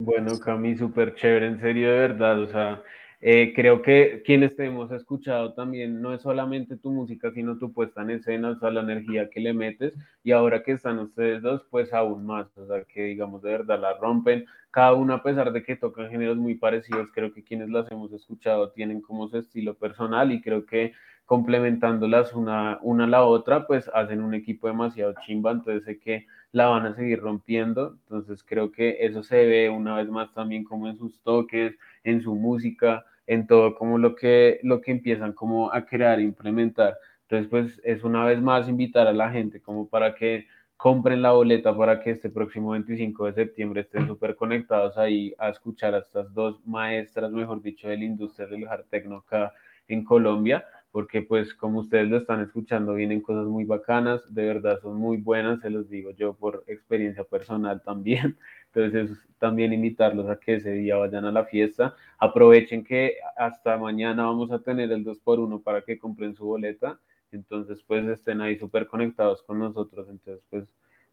[0.00, 2.82] Bueno, Cami, súper chévere, en serio, de verdad, o sea,
[3.20, 7.72] Eh, creo que quienes te hemos escuchado también no es solamente tu música, sino tu
[7.72, 9.94] puesta en escena, o sea, la energía que le metes.
[10.22, 13.80] Y ahora que están ustedes dos, pues aún más, o sea, que digamos de verdad
[13.80, 14.46] la rompen.
[14.70, 18.12] Cada uno, a pesar de que tocan géneros muy parecidos, creo que quienes las hemos
[18.12, 20.92] escuchado tienen como su estilo personal y creo que
[21.26, 25.50] complementándolas una, una a la otra, pues hacen un equipo demasiado chimba.
[25.50, 27.98] Entonces sé que la van a seguir rompiendo.
[28.04, 32.22] Entonces creo que eso se ve una vez más también como en sus toques, en
[32.22, 36.96] su música, en todo como lo que, lo que empiezan como a crear, implementar.
[37.22, 40.46] Entonces pues es una vez más invitar a la gente como para que
[40.76, 45.48] compren la boleta para que este próximo 25 de septiembre estén súper conectados ahí a
[45.50, 49.52] escuchar a estas dos maestras, mejor dicho, de la industria del hard techno acá
[49.88, 54.80] en Colombia porque pues como ustedes lo están escuchando, vienen cosas muy bacanas, de verdad
[54.80, 58.38] son muy buenas, se los digo yo por experiencia personal también.
[58.72, 61.94] Entonces también invitarlos a que ese día vayan a la fiesta.
[62.18, 67.00] Aprovechen que hasta mañana vamos a tener el 2x1 para que compren su boleta.
[67.32, 70.08] Entonces pues estén ahí súper conectados con nosotros.
[70.10, 70.64] Entonces pues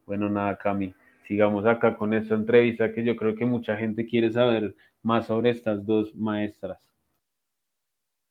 [0.05, 0.93] bueno, nada, Cami.
[1.27, 5.49] Sigamos acá con esta entrevista que yo creo que mucha gente quiere saber más sobre
[5.51, 6.77] estas dos maestras.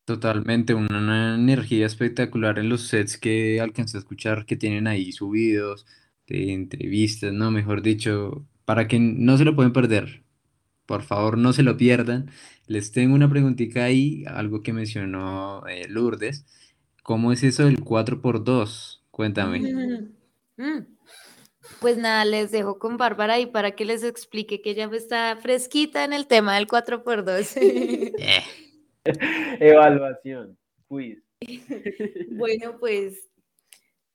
[0.05, 5.87] Totalmente, una energía espectacular en los sets que alcancé a escuchar que tienen ahí subidos,
[6.27, 7.51] de entrevistas, ¿no?
[7.51, 10.23] Mejor dicho, para que no se lo pueden perder.
[10.87, 12.31] Por favor, no se lo pierdan.
[12.67, 16.47] Les tengo una preguntita ahí, algo que mencionó eh, Lourdes.
[17.03, 19.03] ¿Cómo es eso del 4x2?
[19.11, 19.61] Cuéntame.
[20.57, 20.87] Mm.
[21.81, 26.05] Pues nada, les dejo con Bárbara y para que les explique que ella está fresquita
[26.05, 28.12] en el tema del 4x2.
[29.61, 30.57] Evaluación,
[30.89, 31.23] quiz.
[32.31, 33.29] Bueno, pues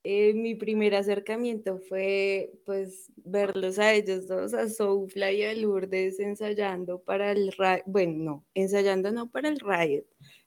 [0.04, 6.20] eh, mi primer acercamiento fue pues verlos a ellos dos, a Soufla y a Lourdes
[6.20, 7.54] ensayando para el
[7.86, 10.06] bueno, no, ensayando no para el Riot.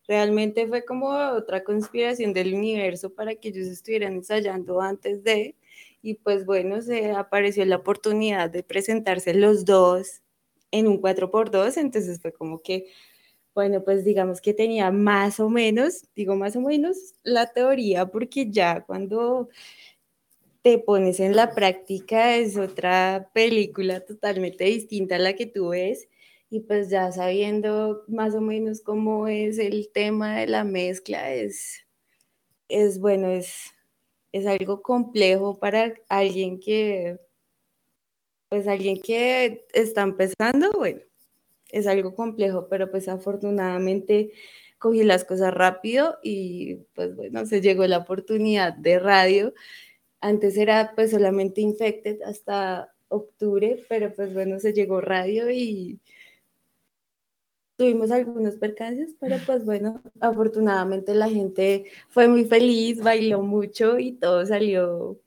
[0.08, 5.56] Realmente fue como otra conspiración del universo para que ellos estuvieran ensayando antes de,
[6.02, 10.22] y pues bueno, se apareció la oportunidad de presentarse los dos
[10.72, 12.86] en un 4x2, entonces fue como que
[13.54, 18.50] bueno, pues digamos que tenía más o menos, digo más o menos la teoría, porque
[18.50, 19.48] ya cuando
[20.62, 26.08] te pones en la práctica es otra película totalmente distinta a la que tú ves
[26.50, 31.86] y pues ya sabiendo más o menos cómo es el tema de la mezcla es,
[32.68, 33.72] es bueno, es,
[34.32, 37.18] es algo complejo para alguien que,
[38.48, 41.00] pues alguien que está empezando, bueno,
[41.72, 44.32] es algo complejo, pero pues afortunadamente
[44.78, 49.54] cogí las cosas rápido y pues bueno, se llegó la oportunidad de radio.
[50.20, 56.00] Antes era pues solamente Infected hasta octubre, pero pues bueno, se llegó radio y
[57.76, 64.12] tuvimos algunos percances, pero pues bueno, afortunadamente la gente fue muy feliz, bailó mucho y
[64.12, 65.18] todo salió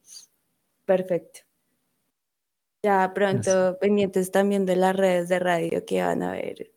[0.85, 1.44] perfecto.
[2.85, 6.71] Ya pronto pendientes también de las redes de radio que van a ver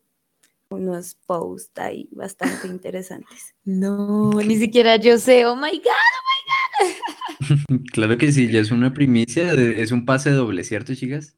[0.71, 3.53] unos posts ahí bastante interesantes.
[3.63, 7.81] No, ni siquiera yo sé, oh my god, oh my god.
[7.93, 11.35] claro que sí, ya es una primicia, es un pase doble, ¿cierto, chicas?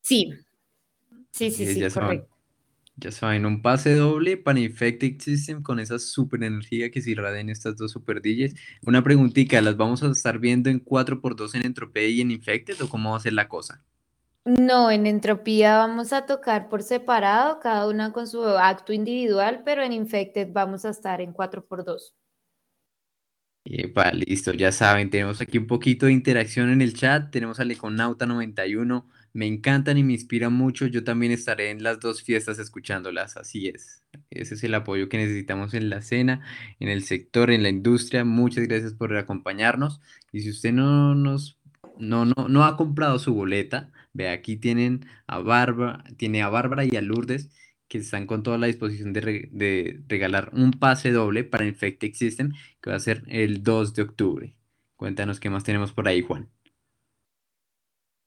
[0.00, 0.32] Sí,
[1.32, 2.34] sí, sí, sí, correcto.
[2.98, 7.50] Ya saben, un pase doble para Infected System con esa super energía que se irradian
[7.50, 8.54] estas dos super DJs.
[8.86, 12.88] Una preguntita, ¿las vamos a estar viendo en 4x2 en Entropía y en Infected o
[12.88, 13.82] cómo va a ser la cosa?
[14.46, 19.82] No, en Entropía vamos a tocar por separado, cada una con su acto individual, pero
[19.82, 22.14] en Infected vamos a estar en 4x2.
[23.64, 27.64] Epa, listo, ya saben, tenemos aquí un poquito de interacción en el chat, tenemos a
[27.64, 29.04] Leconauta91,
[29.36, 30.86] me encantan y me inspiran mucho.
[30.86, 34.02] Yo también estaré en las dos fiestas escuchándolas, así es.
[34.30, 36.40] Ese es el apoyo que necesitamos en la escena,
[36.80, 38.24] en el sector, en la industria.
[38.24, 40.00] Muchas gracias por acompañarnos.
[40.32, 41.58] Y si usted no nos
[41.98, 46.84] no, no, no ha comprado su boleta, ve aquí tienen a Bárbara, tiene a Bárbara
[46.84, 47.50] y a Lourdes
[47.88, 52.90] que están con toda la disposición de, regalar un pase doble para Infected System que
[52.90, 54.54] va a ser el 2 de octubre.
[54.96, 56.55] Cuéntanos qué más tenemos por ahí, Juan.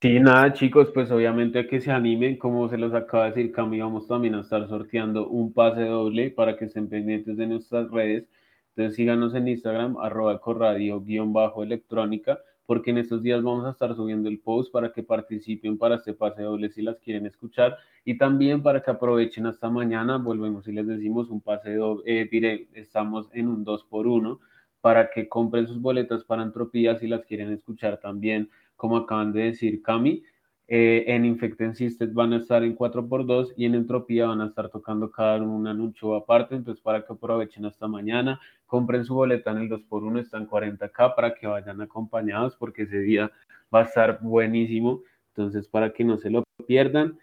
[0.01, 3.81] Sí, nada, chicos, pues obviamente que se animen, como se los acaba de decir Cami,
[3.81, 8.25] vamos también a estar sorteando un pase doble para que estén pendientes de nuestras redes.
[8.69, 13.71] Entonces síganos en Instagram, arroba corradio guion bajo electrónica, porque en estos días vamos a
[13.71, 17.77] estar subiendo el post para que participen para este pase doble si las quieren escuchar
[18.05, 22.69] y también para que aprovechen hasta mañana, volvemos y les decimos un pase doble, eh,
[22.73, 24.39] estamos en un 2 por 1
[24.79, 28.49] para que compren sus boletas para Entropía si las quieren escuchar también
[28.79, 30.23] como acaban de decir Cami.
[30.69, 34.69] Eh, en Infected Systems van a estar en 4x2 y en Entropía van a estar
[34.69, 39.51] tocando cada uno un show aparte, entonces para que aprovechen hasta mañana, compren su boleta
[39.51, 43.31] en el 2x1, están 40k para que vayan acompañados porque ese día
[43.73, 47.17] va a estar buenísimo, entonces para que no se lo pierdan.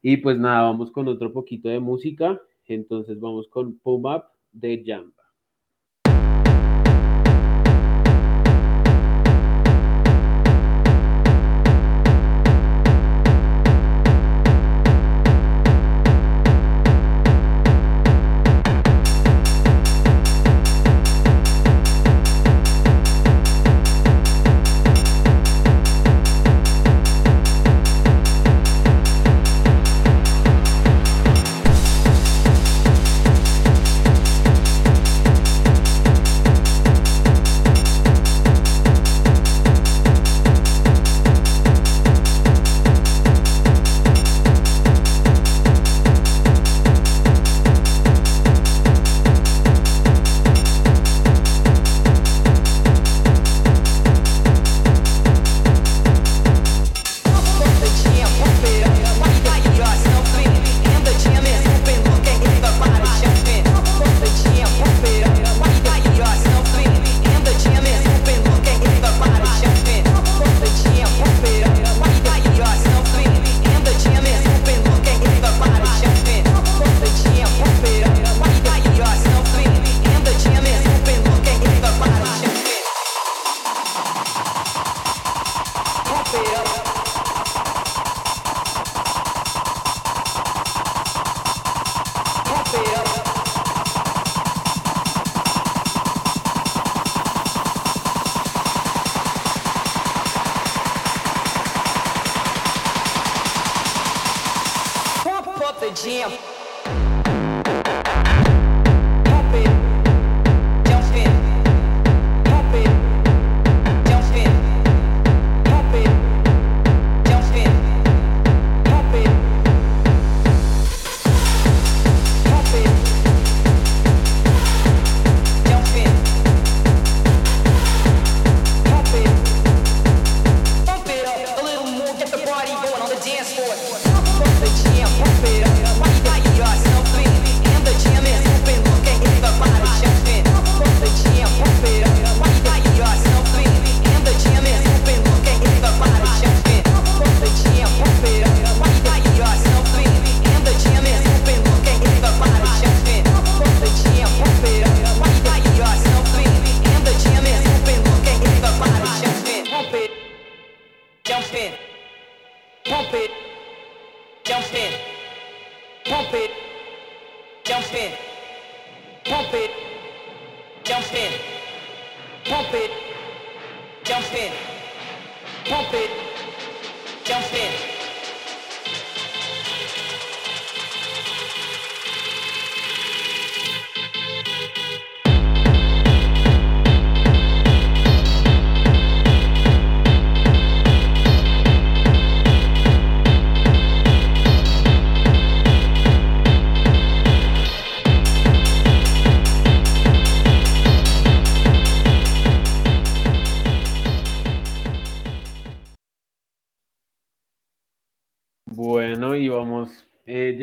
[0.00, 4.82] Y pues nada, vamos con otro poquito de música, entonces vamos con Pump Up de
[4.86, 5.12] Jam.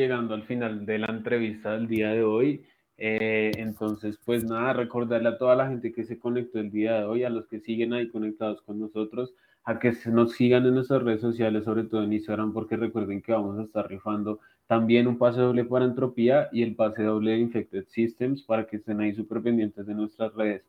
[0.02, 2.66] Al final de la entrevista del día de hoy.
[2.98, 7.06] Eh, entonces, pues nada, recordarle a toda la gente que se conectó el día de
[7.06, 9.34] hoy, a los que siguen ahí conectados con nosotros,
[9.64, 13.32] a que nos sigan en nuestras redes sociales, sobre todo en Instagram, porque recuerden que
[13.32, 17.40] vamos a estar rifando también un pase doble para Entropía y el pase doble de
[17.40, 20.64] Infected Systems para que estén ahí súper pendientes de nuestras redes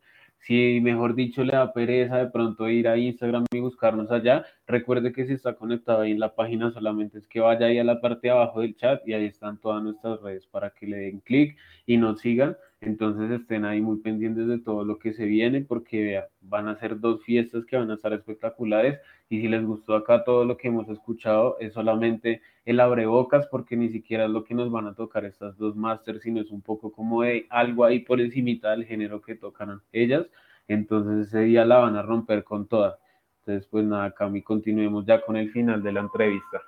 [0.46, 5.12] si mejor dicho le da pereza de pronto ir a Instagram y buscarnos allá, recuerde
[5.12, 8.00] que si está conectado ahí en la página solamente es que vaya ahí a la
[8.00, 11.20] parte de abajo del chat y ahí están todas nuestras redes para que le den
[11.20, 12.56] clic y nos sigan.
[12.82, 17.00] Entonces estén ahí muy pendientes de todo lo que se viene porque van a ser
[17.00, 20.68] dos fiestas que van a estar espectaculares y si les gustó acá todo lo que
[20.68, 24.94] hemos escuchado es solamente el abrebocas porque ni siquiera es lo que nos van a
[24.94, 28.84] tocar estas dos masters, sino es un poco como de algo ahí por encima del
[28.84, 30.26] género que tocan ellas.
[30.68, 32.98] Entonces ese día la van a romper con toda.
[33.40, 36.62] Entonces pues nada, Cami, continuemos ya con el final de la entrevista.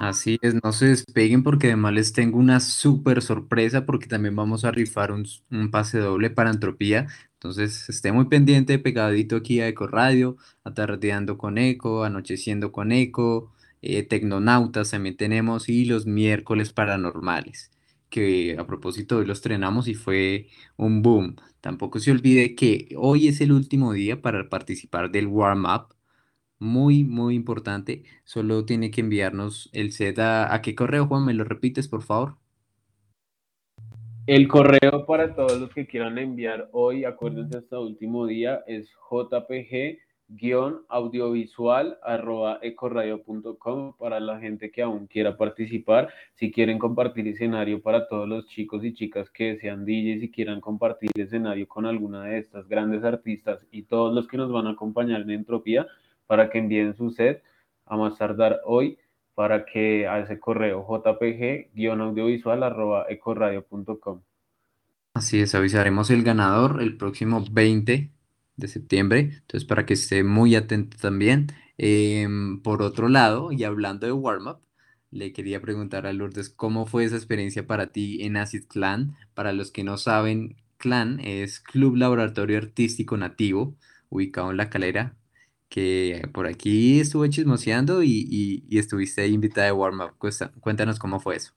[0.00, 4.64] Así es, no se despeguen porque además les tengo una súper sorpresa porque también vamos
[4.64, 7.08] a rifar un, un pase doble para Entropía
[7.40, 13.52] Entonces, esté muy pendiente, pegadito aquí a Eco Radio, atardeando con Eco, anocheciendo con Eco,
[13.80, 17.70] eh, Tecnonautas también tenemos y los miércoles paranormales,
[18.10, 21.36] que a propósito hoy los estrenamos y fue un boom.
[21.62, 25.94] Tampoco se olvide que hoy es el último día para participar del warm-up.
[26.60, 28.04] Muy, muy importante.
[28.24, 31.26] Solo tiene que enviarnos el set a, ¿a qué correo, Juan?
[31.26, 32.39] ¿Me lo repites, por favor?
[34.30, 41.98] El correo para todos los que quieran enviar hoy, acuérdense hasta último día, es jpg-audiovisual
[43.98, 46.10] para la gente que aún quiera participar.
[46.34, 50.60] Si quieren compartir escenario para todos los chicos y chicas que sean DJs y quieran
[50.60, 54.74] compartir escenario con alguna de estas grandes artistas y todos los que nos van a
[54.74, 55.88] acompañar en Entropía
[56.28, 57.42] para que envíen su set
[57.84, 58.96] a más tardar hoy
[59.40, 62.60] para que a ese correo jpg-audiovisual
[65.14, 68.10] Así es, avisaremos el ganador el próximo 20
[68.56, 71.46] de septiembre, entonces para que esté muy atento también.
[71.78, 74.58] Em, por otro lado, y hablando de warm-up,
[75.10, 79.16] le quería preguntar a Lourdes cómo fue esa experiencia para ti en Acid Clan.
[79.32, 83.74] Para los que no saben, Clan es Club Laboratorio Artístico Nativo,
[84.10, 85.16] ubicado en La Calera,
[85.70, 90.30] que por aquí estuve chismoseando y, estuviste invitada de Warm Up.
[90.60, 91.52] Cuéntanos cómo fue eso.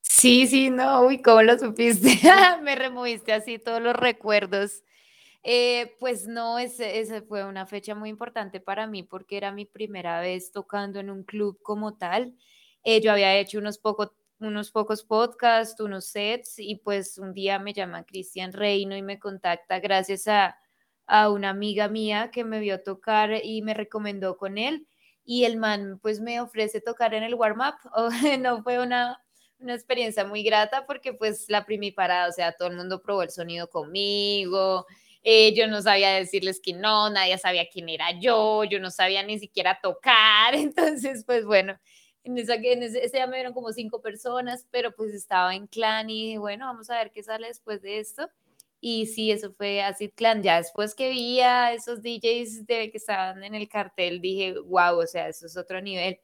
[0.00, 2.18] Sí, sí, no, uy, ¿cómo lo supiste?
[2.62, 4.82] Me removiste así todos los recuerdos.
[5.42, 10.20] Eh, pues no, ese, fue una fecha muy importante para mí porque era mi primera
[10.20, 12.34] vez tocando en un club como tal.
[12.84, 17.58] Eh, yo había hecho unos, poco, unos pocos podcasts, unos sets y pues un día
[17.58, 20.56] me llama Cristian Reino y me contacta gracias a,
[21.06, 24.86] a una amiga mía que me vio tocar y me recomendó con él
[25.24, 27.74] y el man pues me ofrece tocar en el warm-up.
[28.40, 29.20] no fue una,
[29.58, 33.30] una experiencia muy grata porque pues la primiparada, o sea, todo el mundo probó el
[33.30, 34.86] sonido conmigo,
[35.22, 39.22] eh, yo no sabía decirles que no, nadie sabía quién era yo, yo no sabía
[39.22, 41.78] ni siquiera tocar, entonces pues bueno,
[42.24, 45.66] en, esa, en ese, ese día me vieron como cinco personas, pero pues estaba en
[45.66, 48.28] clan y bueno, vamos a ver qué sale después de esto.
[48.86, 50.42] Y sí, eso fue así Clan.
[50.42, 54.98] Ya después que vi a esos DJs de, que estaban en el cartel, dije, wow,
[54.98, 56.18] o sea, eso es otro nivel.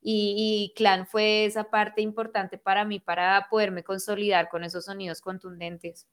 [0.00, 6.08] Y, Clan fue esa parte importante para mí, para poderme consolidar con esos sonidos contundentes.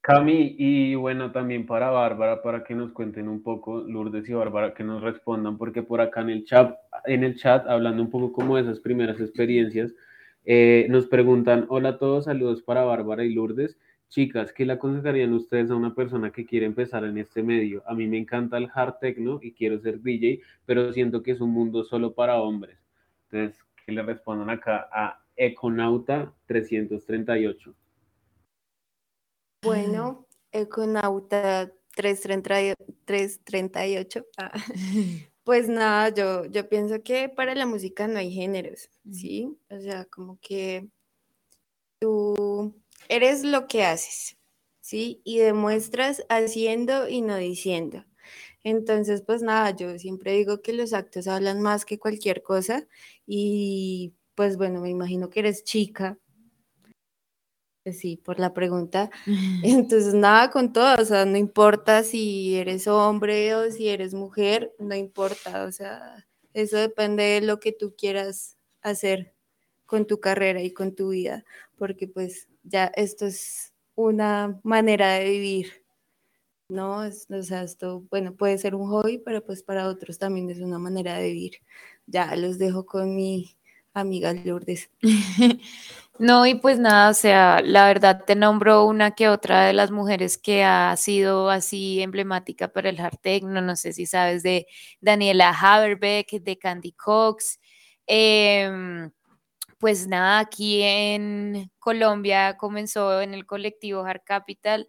[0.00, 4.74] Cami, y bueno, también para Bárbara, para que nos cuenten un poco, Lourdes y Bárbara,
[4.74, 6.72] que nos respondan, porque por acá en el chat,
[7.04, 9.92] en el chat hablando un poco como de esas primeras experiencias,
[10.44, 13.76] eh, nos preguntan, hola a todos, saludos para Bárbara y Lourdes.
[14.08, 17.82] Chicas, ¿qué le aconsejarían ustedes a una persona que quiere empezar en este medio?
[17.86, 21.42] A mí me encanta el hard techno y quiero ser DJ, pero siento que es
[21.42, 22.78] un mundo solo para hombres.
[23.30, 27.74] Entonces, ¿qué le respondan acá a Econauta 338?
[29.62, 34.24] Bueno, Econauta 338.
[34.38, 34.52] Ah,
[35.44, 39.54] pues nada, yo, yo pienso que para la música no hay géneros, ¿sí?
[39.68, 40.88] O sea, como que
[41.98, 42.34] tú
[43.08, 44.38] Eres lo que haces,
[44.80, 45.20] ¿sí?
[45.24, 48.04] Y demuestras haciendo y no diciendo.
[48.64, 52.86] Entonces, pues nada, yo siempre digo que los actos hablan más que cualquier cosa
[53.26, 56.18] y pues bueno, me imagino que eres chica.
[57.82, 59.10] Pues sí, por la pregunta.
[59.64, 64.74] Entonces, nada con todo, o sea, no importa si eres hombre o si eres mujer,
[64.78, 69.34] no importa, o sea, eso depende de lo que tú quieras hacer
[69.86, 71.44] con tu carrera y con tu vida,
[71.76, 75.84] porque pues ya esto es una manera de vivir,
[76.68, 76.98] ¿no?
[77.00, 80.78] o sea, esto, bueno, puede ser un hobby, pero pues para otros también es una
[80.78, 81.52] manera de vivir.
[82.06, 83.56] Ya los dejo con mi
[83.94, 84.90] amiga Lourdes.
[86.20, 89.92] No, y pues nada, o sea, la verdad te nombro una que otra de las
[89.92, 94.66] mujeres que ha sido así emblemática para el hard techno, no sé si sabes de
[95.00, 97.60] Daniela Haberbeck, de Candy Cox,
[98.08, 99.10] eh,
[99.78, 104.88] pues nada, aquí en Colombia comenzó en el colectivo Hard Capital,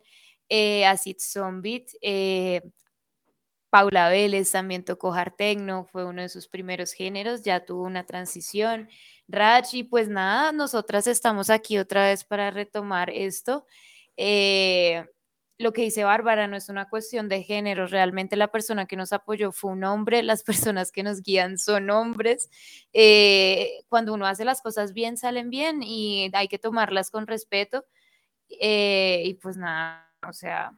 [0.49, 2.61] eh, Acid Zombie, eh,
[3.69, 8.03] Paula Vélez también tocó hard techno, fue uno de sus primeros géneros, ya tuvo una
[8.05, 8.89] transición.
[9.27, 13.65] Rach, pues nada, nosotras estamos aquí otra vez para retomar esto.
[14.17, 15.05] Eh,
[15.59, 19.11] lo que dice Bárbara no es una cuestión de género, realmente la persona que nos
[19.11, 20.43] apoyó fue un hombre, las
[20.83, 22.49] personas que nos guían son hombres.
[22.93, 27.85] Eh, cuando uno hace las cosas bien, salen bien y hay que tomarlas con respeto.
[28.49, 30.71] Eh, y pues nada, o sea,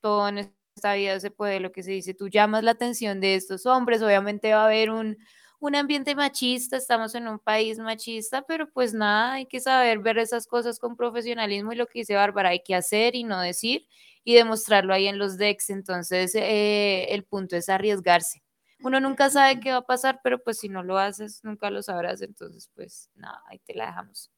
[0.00, 0.38] todo en
[0.76, 4.00] esta vida se puede, lo que se dice, tú llamas la atención de estos hombres,
[4.00, 5.18] obviamente va a haber un,
[5.60, 10.18] un ambiente machista, estamos en un país machista, pero pues nada, hay que saber ver
[10.18, 13.86] esas cosas con profesionalismo y lo que dice Bárbara, hay que hacer y no decir
[14.24, 15.70] y demostrarlo ahí en los decks.
[15.70, 18.42] Entonces, eh, el punto es arriesgarse.
[18.82, 21.82] Uno nunca sabe qué va a pasar, pero pues si no lo haces, nunca lo
[21.82, 22.22] sabrás.
[22.22, 24.30] Entonces, pues nada, ahí te la dejamos.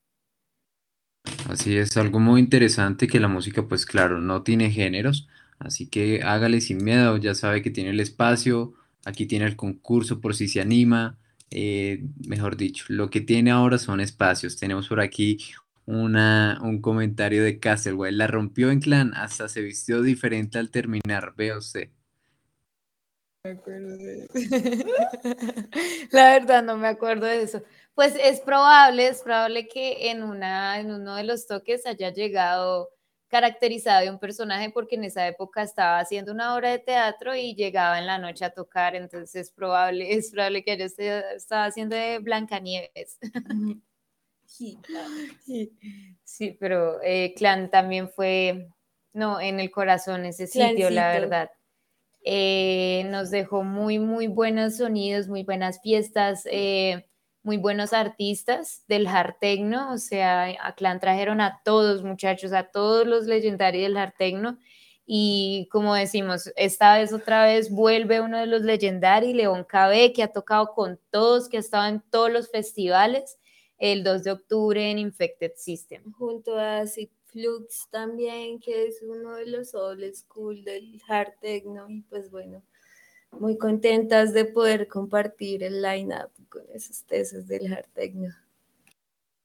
[1.48, 5.28] Así es, algo muy interesante que la música, pues claro, no tiene géneros,
[5.60, 8.74] así que hágale sin miedo, ya sabe que tiene el espacio,
[9.04, 11.18] aquí tiene el concurso por si se anima,
[11.50, 14.56] eh, mejor dicho, lo que tiene ahora son espacios.
[14.56, 15.38] Tenemos por aquí
[15.86, 21.34] una, un comentario de Castlewell, la rompió en clan, hasta se vistió diferente al terminar,
[21.36, 21.90] vea usted.
[26.12, 27.60] La verdad no me acuerdo de eso.
[27.94, 32.90] Pues es probable, es probable que en, una, en uno de los toques haya llegado
[33.32, 37.54] caracterizado de un personaje porque en esa época estaba haciendo una obra de teatro y
[37.54, 40.84] llegaba en la noche a tocar, entonces es probable, es probable que haya
[41.34, 43.18] estaba haciendo de Blancanieves.
[44.44, 44.78] Sí,
[46.24, 48.68] sí, pero eh, Clan también fue,
[49.14, 51.50] no, en el corazón ese sitio, la verdad.
[52.22, 56.46] Eh, nos dejó muy, muy buenos sonidos, muy buenas fiestas.
[56.50, 57.08] Eh,
[57.42, 62.64] muy buenos artistas del hard techno, o sea, a Clan trajeron a todos muchachos, a
[62.64, 64.58] todos los legendarios del hard techno
[65.04, 70.22] y como decimos, esta vez otra vez vuelve uno de los legendarios, León KB, que
[70.22, 73.38] ha tocado con todos, que ha estado en todos los festivales,
[73.78, 76.12] el 2 de octubre en Infected System.
[76.12, 81.90] Junto a Sid Flux también, que es uno de los old school del hard techno
[81.90, 82.62] y pues bueno,
[83.38, 88.28] muy contentas de poder compartir el line-up con esos tesis del hard techno.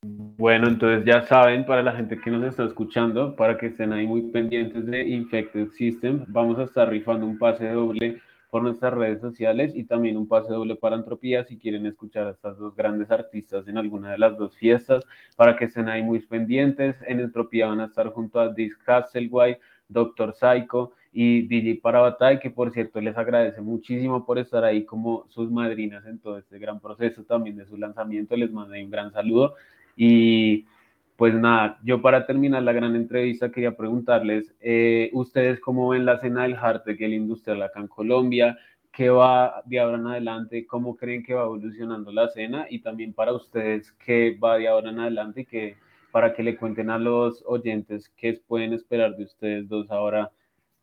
[0.03, 4.05] Bueno, entonces ya saben, para la gente que nos está escuchando, para que estén ahí
[4.05, 9.19] muy pendientes de Infected System, vamos a estar rifando un pase doble por nuestras redes
[9.19, 13.09] sociales y también un pase doble para Antropía si quieren escuchar a estas dos grandes
[13.11, 15.03] artistas en alguna de las dos fiestas,
[15.35, 16.95] para que estén ahí muy pendientes.
[17.07, 19.59] En Entropía van a estar junto a Disc Hasselwhite,
[19.89, 25.25] Doctor Psycho y DJ Parabatay, que por cierto les agradece muchísimo por estar ahí como
[25.29, 28.37] sus madrinas en todo este gran proceso también de su lanzamiento.
[28.37, 29.55] Les mandé un gran saludo.
[29.95, 30.67] Y
[31.15, 36.13] pues nada, yo para terminar la gran entrevista quería preguntarles, eh, ¿ustedes cómo ven la
[36.17, 38.55] escena del hardtech industrial acá en Colombia?
[38.91, 40.67] ¿Qué va de ahora en adelante?
[40.67, 42.67] ¿Cómo creen que va evolucionando la escena?
[42.69, 45.41] Y también para ustedes, ¿qué va de ahora en adelante?
[45.41, 45.77] Y que,
[46.11, 50.31] para que le cuenten a los oyentes qué pueden esperar de ustedes dos ahora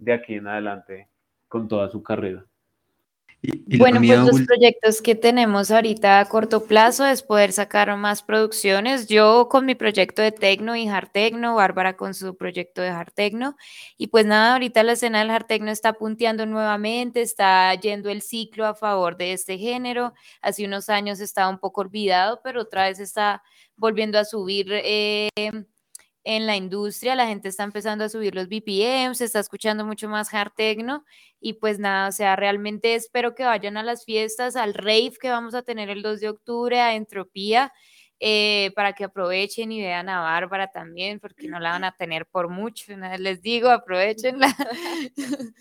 [0.05, 1.09] de aquí en adelante
[1.49, 2.45] con toda su carrera.
[3.79, 9.07] bueno, pues los proyectos que tenemos ahorita a corto plazo es poder sacar más producciones.
[9.07, 13.13] Yo con mi proyecto de Tecno y Hard Tecno, Bárbara con su proyecto de Hard
[13.13, 13.57] Tecno.
[13.97, 18.23] Y pues nada, ahorita la escena del Hard Tecno está punteando nuevamente, está yendo el
[18.23, 20.15] ciclo a favor de este género.
[20.41, 23.43] Hace unos años estaba un poco olvidado, pero otra vez está
[23.77, 24.69] volviendo a subir.
[24.71, 25.29] Eh,
[26.25, 30.09] en la industria, la gente está empezando a subir los BPM, se está escuchando mucho
[30.09, 31.05] más hard techno
[31.39, 35.29] y pues nada, o sea, realmente espero que vayan a las fiestas, al rave que
[35.29, 37.73] vamos a tener el 2 de octubre, a Entropía,
[38.21, 42.27] eh, para que aprovechen y vean a Bárbara también, porque no la van a tener
[42.27, 44.49] por mucho, les digo, aprovechenla.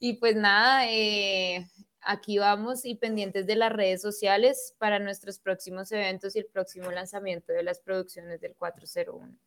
[0.00, 1.68] y pues nada, eh,
[2.00, 6.90] aquí vamos y pendientes de las redes sociales para nuestros próximos eventos y el próximo
[6.90, 9.38] lanzamiento de las producciones del 401.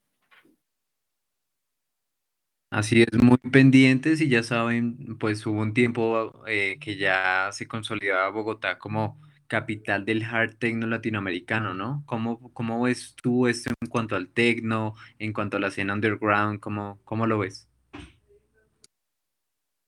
[2.71, 7.67] Así es, muy pendientes y ya saben, pues hubo un tiempo eh, que ya se
[7.67, 12.01] consolidaba Bogotá como capital del hard techno latinoamericano, ¿no?
[12.05, 16.61] ¿Cómo, cómo ves tú esto en cuanto al techno, en cuanto a la escena underground?
[16.61, 17.67] ¿Cómo, cómo lo ves?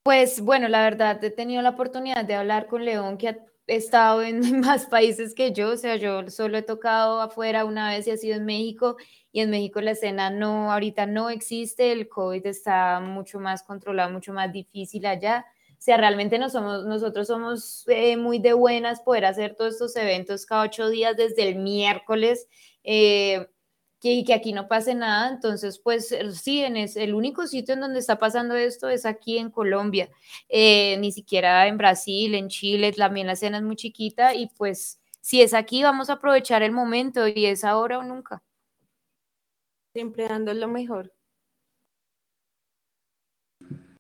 [0.04, 4.24] Pues bueno, la verdad he tenido la oportunidad de hablar con León, que ha estado
[4.24, 8.11] en más países que yo, o sea, yo solo he tocado afuera una vez y
[8.11, 8.97] ha sido en México
[9.32, 14.11] y en México la escena no, ahorita no existe, el COVID está mucho más controlado,
[14.11, 15.45] mucho más difícil allá.
[15.72, 19.95] O sea, realmente no somos, nosotros somos eh, muy de buenas poder hacer todos estos
[19.97, 22.47] eventos cada ocho días desde el miércoles.
[22.86, 23.47] Eh,
[24.12, 25.30] y que aquí no pase nada.
[25.30, 29.06] Entonces, pues eh, sí, en es, el único sitio en donde está pasando esto es
[29.06, 30.10] aquí en Colombia,
[30.49, 35.41] ni siquiera en Brasil, en Chile, también la escena es muy chiquita y pues si
[35.41, 38.43] es aquí, vamos a aprovechar el momento y es ahora o nunca
[39.93, 41.14] siempre dando lo mejor.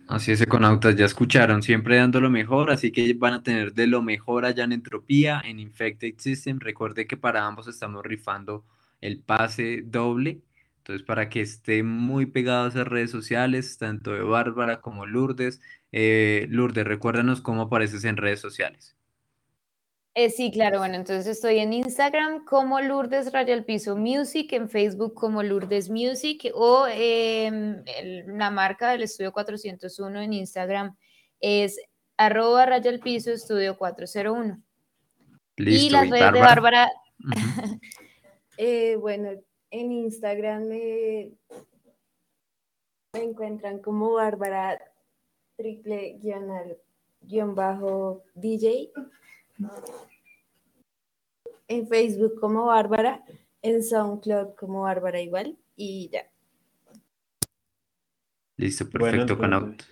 [0.07, 3.87] Así es, Econautas, ya escucharon, siempre dando lo mejor, así que van a tener de
[3.87, 6.59] lo mejor allá en Entropía, en Infected System.
[6.59, 8.65] Recuerde que para ambos estamos rifando
[9.03, 10.39] el pase doble,
[10.77, 15.61] entonces para que estén muy pegados a redes sociales, tanto de Bárbara como Lourdes.
[15.91, 18.95] Eh, Lourdes, recuérdanos cómo apareces en redes sociales.
[20.15, 24.69] Eh, sí, claro, bueno, entonces estoy en Instagram como Lourdes Raya el Piso Music, en
[24.69, 30.95] Facebook como Lourdes Music o em, el- la marca del estudio 401 en Instagram
[31.39, 31.79] es
[32.15, 34.61] arroba Raya el Piso estudio 401.
[35.57, 36.89] y Listo, las y redes de Bárbara.
[38.57, 39.29] Eh, bueno,
[39.71, 41.31] en Instagram me,
[43.13, 44.79] me encuentran como Bárbara
[45.57, 46.77] triple guion al-
[47.21, 48.91] guion bajo DJ.
[51.67, 53.23] En Facebook como Bárbara,
[53.61, 56.27] en SoundCloud como Bárbara igual y ya.
[58.57, 59.89] Listo, Bueno, perfecto, con entonces- autos.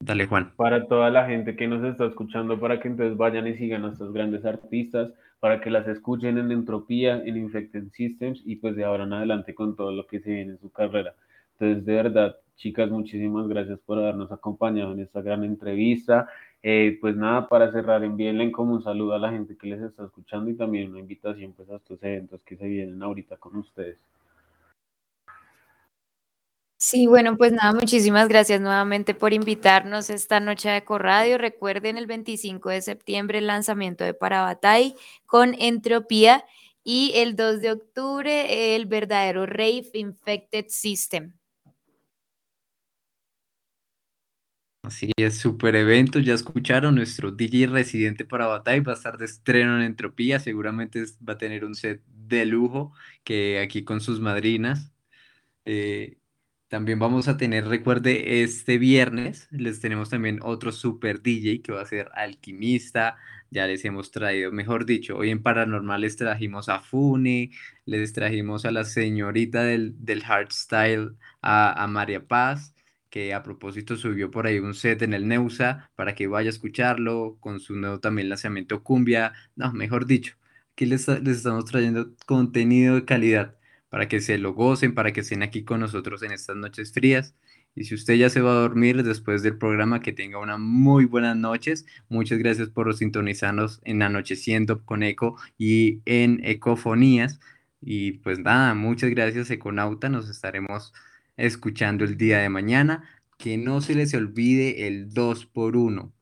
[0.00, 0.52] Dale, Juan.
[0.56, 3.92] para toda la gente que nos está escuchando, para que entonces vayan y sigan a
[3.92, 5.12] estos grandes artistas,
[5.42, 9.56] para que las escuchen en Entropía, en Infected Systems y pues de ahora en adelante
[9.56, 11.16] con todo lo que se viene en su carrera.
[11.58, 16.28] Entonces, de verdad, chicas, muchísimas gracias por habernos acompañado en esta gran entrevista.
[16.62, 20.04] Eh, pues nada, para cerrar, envíenle como un saludo a la gente que les está
[20.04, 23.98] escuchando y también una invitación pues a estos eventos que se vienen ahorita con ustedes.
[26.84, 31.38] Sí, bueno, pues nada, muchísimas gracias nuevamente por invitarnos esta noche a Ecoradio.
[31.38, 36.44] Recuerden el 25 de septiembre el lanzamiento de Parabatay con Entropía
[36.82, 41.34] y el 2 de octubre el verdadero Rave Infected System.
[44.82, 46.18] Así es, super evento.
[46.18, 50.40] Ya escucharon, nuestro DJ residente para Batalla va a estar de estreno en Entropía.
[50.40, 54.90] Seguramente va a tener un set de lujo que aquí con sus madrinas.
[55.64, 56.18] Eh,
[56.72, 61.82] también vamos a tener, recuerde, este viernes les tenemos también otro super DJ que va
[61.82, 63.18] a ser Alquimista.
[63.50, 67.50] Ya les hemos traído, mejor dicho, hoy en Paranormal les trajimos a Funi,
[67.84, 71.10] les trajimos a la señorita del, del hardstyle,
[71.42, 72.74] a, a María Paz,
[73.10, 76.52] que a propósito subió por ahí un set en el Neusa para que vaya a
[76.54, 79.34] escucharlo con su nuevo también lanzamiento Cumbia.
[79.56, 80.36] No, mejor dicho,
[80.72, 83.56] aquí les, les estamos trayendo contenido de calidad
[83.92, 87.34] para que se lo gocen, para que estén aquí con nosotros en estas noches frías.
[87.74, 91.04] Y si usted ya se va a dormir después del programa, que tenga una muy
[91.04, 91.84] buenas noches.
[92.08, 97.38] Muchas gracias por sintonizarnos en Anocheciendo con Eco y en Ecofonías.
[97.82, 100.94] Y pues nada, muchas gracias Econauta, nos estaremos
[101.36, 103.04] escuchando el día de mañana.
[103.36, 106.14] Que no se les olvide el 2 por 1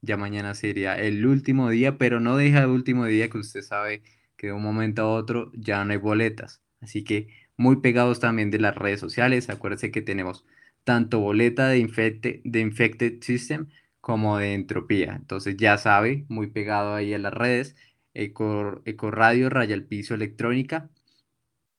[0.00, 4.02] Ya mañana sería el último día, pero no deja el último día que usted sabe
[4.38, 6.62] que de un momento a otro ya no hay boletas.
[6.80, 9.50] Así que muy pegados también de las redes sociales.
[9.50, 10.44] Acuérdense que tenemos
[10.84, 13.68] tanto boleta de, Infected, System
[14.00, 15.14] como de Entropía.
[15.16, 17.76] Entonces ya sabe, muy pegado ahí a las redes.
[18.14, 20.90] Eco, Radio, Raya al Piso Electrónica.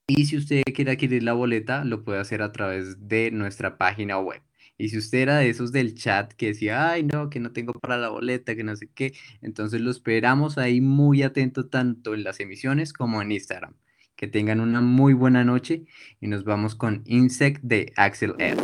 [0.07, 4.19] Y si usted quiere adquirir la boleta, lo puede hacer a través de nuestra página
[4.19, 4.41] web.
[4.77, 7.73] Y si usted era de esos del chat que decía, ay, no, que no tengo
[7.73, 12.23] para la boleta, que no sé qué, entonces lo esperamos ahí muy atento tanto en
[12.23, 13.75] las emisiones como en Instagram.
[14.21, 15.85] Que tengan una muy buena noche
[16.19, 18.61] y nos vamos con Insect de Axel F.